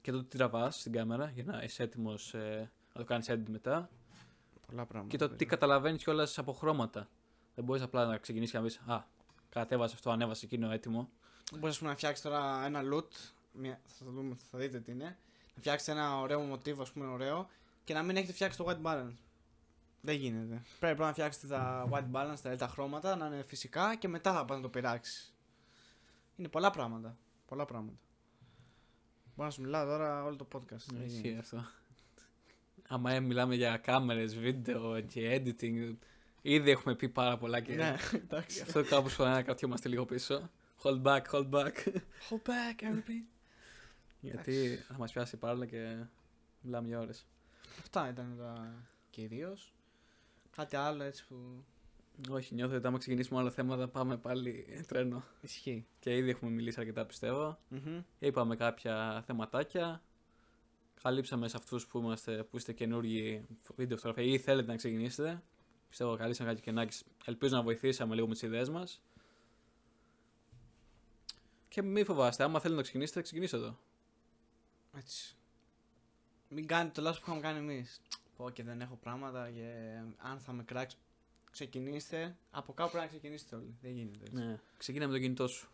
και 0.00 0.10
το 0.12 0.24
τι 0.24 0.36
τραβάς 0.36 0.80
στην 0.80 0.92
κάμερα 0.92 1.30
για 1.34 1.44
να 1.44 1.62
είσαι 1.62 1.82
έτοιμος 1.82 2.34
να 2.34 2.68
το 2.92 3.04
κάνεις 3.04 3.30
edit 3.30 3.48
μετά. 3.48 3.90
Πολλά 4.66 4.86
πράγματα. 4.86 5.16
Και 5.16 5.24
το 5.26 5.34
τι 5.34 5.46
καταλαβαίνεις 5.46 6.02
κιόλας 6.02 6.38
από 6.38 6.52
χρώματα. 6.52 7.08
Δεν 7.54 7.64
μπορείς 7.64 7.82
απλά 7.82 8.06
να 8.06 8.16
ξεκινήσεις 8.18 8.52
και 8.52 8.58
να 8.58 8.64
πεις 8.64 8.80
Α, 8.86 9.02
κατέβασε 9.48 9.94
αυτό, 9.94 10.10
ανέβασε 10.10 10.44
εκείνο 10.44 10.70
έτοιμο. 10.70 11.10
Μπορείς 11.58 11.80
να 11.80 11.94
φτιάξεις 11.94 12.24
τώρα 12.24 12.64
ένα 12.64 12.80
loot. 12.92 13.08
Μια, 13.52 13.80
θα, 13.86 14.04
το 14.04 14.10
δούμε, 14.10 14.36
θα 14.50 14.58
δείτε 14.58 14.80
τι 14.80 14.90
είναι. 14.92 15.04
Να 15.54 15.60
φτιάξεις 15.60 15.88
ένα 15.88 16.18
ωραίο 16.20 16.40
μοτίβο, 16.40 16.82
ας 16.82 16.90
πούμε, 16.92 17.06
ωραίο 17.06 17.48
και 17.84 17.94
να 17.94 18.02
μην 18.02 18.16
έχετε 18.16 18.32
φτιάξει 18.32 18.58
το 18.58 18.64
white 18.68 18.82
balance. 18.86 19.14
Δεν 20.00 20.16
γίνεται. 20.16 20.62
Πρέπει 20.78 20.94
πρώτα 20.96 21.06
να 21.06 21.12
φτιάξετε 21.12 21.46
τα 21.46 21.88
white 21.90 22.10
balance, 22.12 22.36
δηλαδή 22.42 22.56
τα 22.58 22.68
χρώματα, 22.68 23.16
να 23.16 23.26
είναι 23.26 23.42
φυσικά 23.42 23.96
και 23.96 24.08
μετά 24.08 24.32
θα 24.32 24.44
πας 24.44 24.56
να 24.56 24.62
το 24.62 24.68
πειράξεις. 24.68 25.33
Είναι 26.36 26.48
πολλά 26.48 26.70
πράγματα. 26.70 27.16
Πολλά 27.46 27.64
πράγματα. 27.64 27.98
Μπορώ 29.36 29.48
να 29.48 29.50
σου 29.54 29.60
μιλάω 29.62 29.84
τώρα 29.86 30.24
όλο 30.24 30.36
το 30.36 30.46
podcast. 30.54 30.84
Δεν 30.86 31.02
Ισχύει 31.06 31.20
γίνεται. 31.20 31.38
αυτό. 31.38 31.64
Άμα 32.88 33.12
ε, 33.12 33.20
μιλάμε 33.20 33.54
για 33.54 33.76
κάμερες, 33.76 34.36
βίντεο 34.38 35.00
και 35.00 35.42
editing, 35.44 35.94
ήδη 36.42 36.70
έχουμε 36.70 36.94
πει 36.94 37.08
πάρα 37.08 37.38
πολλά 37.38 37.60
και 37.60 37.74
Ναι, 37.74 37.96
εντάξει. 38.14 38.56
γι' 38.56 38.62
αυτό 38.62 38.84
κάπως 38.84 39.12
φορά 39.14 39.30
να 39.30 39.42
κρατιόμαστε 39.42 39.88
λίγο 39.88 40.04
πίσω. 40.04 40.50
Hold 40.82 41.02
back, 41.02 41.22
hold 41.30 41.50
back. 41.50 41.72
Hold 42.28 42.42
back, 42.46 42.82
everybody. 42.82 43.24
Γιατί 44.20 44.76
θα 44.82 44.98
μας 44.98 45.12
πιάσει 45.12 45.36
πάρα 45.36 45.66
και 45.66 45.96
μιλάμε 46.60 46.88
για 46.88 46.98
ώρες. 47.00 47.26
Αυτά 47.80 48.08
ήταν 48.08 48.36
τα 48.38 48.74
κυρίως. 49.10 49.74
Κάτι 50.56 50.76
άλλο 50.76 51.02
έτσι 51.02 51.26
που. 51.26 51.64
Όχι, 52.30 52.54
νιώθω 52.54 52.76
ότι 52.76 52.86
άμα 52.86 52.98
ξεκινήσουμε 52.98 53.40
άλλα 53.40 53.50
θέματα 53.50 53.88
πάμε 53.88 54.16
πάλι 54.16 54.66
τρένο. 54.86 55.24
Ισχύει. 55.40 55.86
Και 55.98 56.16
ήδη 56.16 56.30
έχουμε 56.30 56.50
μιλήσει 56.50 56.80
αρκετά 56.80 57.06
πιστεύω. 57.06 57.58
Είπαμε 58.18 58.56
κάποια 58.56 59.22
θεματάκια. 59.26 60.02
Καλύψαμε 61.02 61.48
σε 61.48 61.56
αυτούς 61.56 61.86
που, 61.86 61.98
είμαστε, 61.98 62.42
που 62.42 62.56
είστε 62.56 62.72
καινούργοι 62.72 63.46
βίντεο 63.76 63.96
φωτογραφία 63.96 64.32
ή 64.32 64.38
θέλετε 64.38 64.70
να 64.70 64.76
ξεκινήσετε. 64.76 65.42
Πιστεύω 65.88 66.16
καλύψαμε 66.16 66.48
κάτι 66.48 66.62
κενάκι. 66.62 67.04
Ελπίζω 67.24 67.56
να 67.56 67.62
βοηθήσαμε 67.62 68.14
λίγο 68.14 68.26
με 68.26 68.32
τις 68.32 68.42
ιδέες 68.42 68.68
μας. 68.68 69.02
Και 71.68 71.82
μην 71.82 72.04
φοβάστε, 72.04 72.42
άμα 72.42 72.58
θέλετε 72.58 72.76
να 72.76 72.82
ξεκινήσετε, 72.82 73.22
ξεκινήστε 73.22 73.56
εδώ. 73.56 73.78
Έτσι. 74.96 75.36
Μην 76.48 76.66
κάνετε 76.66 76.92
το 76.94 77.02
λάθος 77.02 77.20
που 77.20 77.24
είχαμε 77.26 77.40
κάνει 77.40 77.58
εμείς. 77.58 78.00
Πω 78.36 78.50
και 78.50 78.62
δεν 78.62 78.80
έχω 78.80 78.96
πράγματα 78.96 79.50
και 79.50 79.98
αν 80.16 80.38
θα 80.38 80.52
με 80.52 80.62
κράξει. 80.62 80.96
Ξεκινήστε. 81.54 82.36
Από 82.50 82.72
κάπου 82.72 82.90
πρέπει 82.90 83.04
να 83.04 83.10
ξεκινήσετε 83.10 83.56
όλοι. 83.56 83.74
Δεν 83.82 83.90
γίνεται 83.92 84.18
έτσι. 84.24 84.36
Ναι. 84.36 84.60
Ξεκίνα 84.76 85.06
με 85.06 85.12
το 85.12 85.18
κινητό 85.18 85.48
σου. 85.48 85.68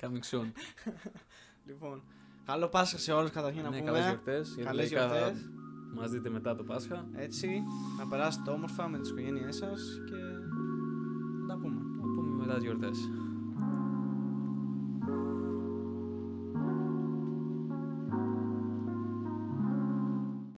Coming 0.00 0.24
soon. 0.30 0.52
Λοιπόν, 1.66 2.02
καλό 2.44 2.68
Πάσχα 2.68 2.98
σε 2.98 3.12
όλους 3.12 3.30
καταρχήν 3.30 3.62
να 3.62 3.70
ναι, 3.70 3.78
πούμε. 3.78 3.90
καλές 3.90 4.04
γιορτές. 4.06 4.48
γιατί 4.48 4.62
Καλές 4.64 4.92
λογικά 4.92 5.18
γιορτές. 5.18 5.50
Μας 5.94 6.10
δείτε 6.10 6.28
μετά 6.28 6.56
το 6.56 6.64
Πάσχα. 6.64 7.08
Έτσι, 7.14 7.62
να 7.98 8.06
περάσετε 8.06 8.50
όμορφα 8.50 8.88
με 8.88 8.98
τις 8.98 9.10
οικογένειές 9.10 9.56
σας 9.56 9.80
και 10.06 10.14
να 11.40 11.46
τα 11.46 11.60
πούμε. 11.60 11.80
Να 11.80 12.14
πούμε 12.14 12.36
μετά 12.36 12.54
τις 12.54 12.62
γιορτές. 12.62 12.98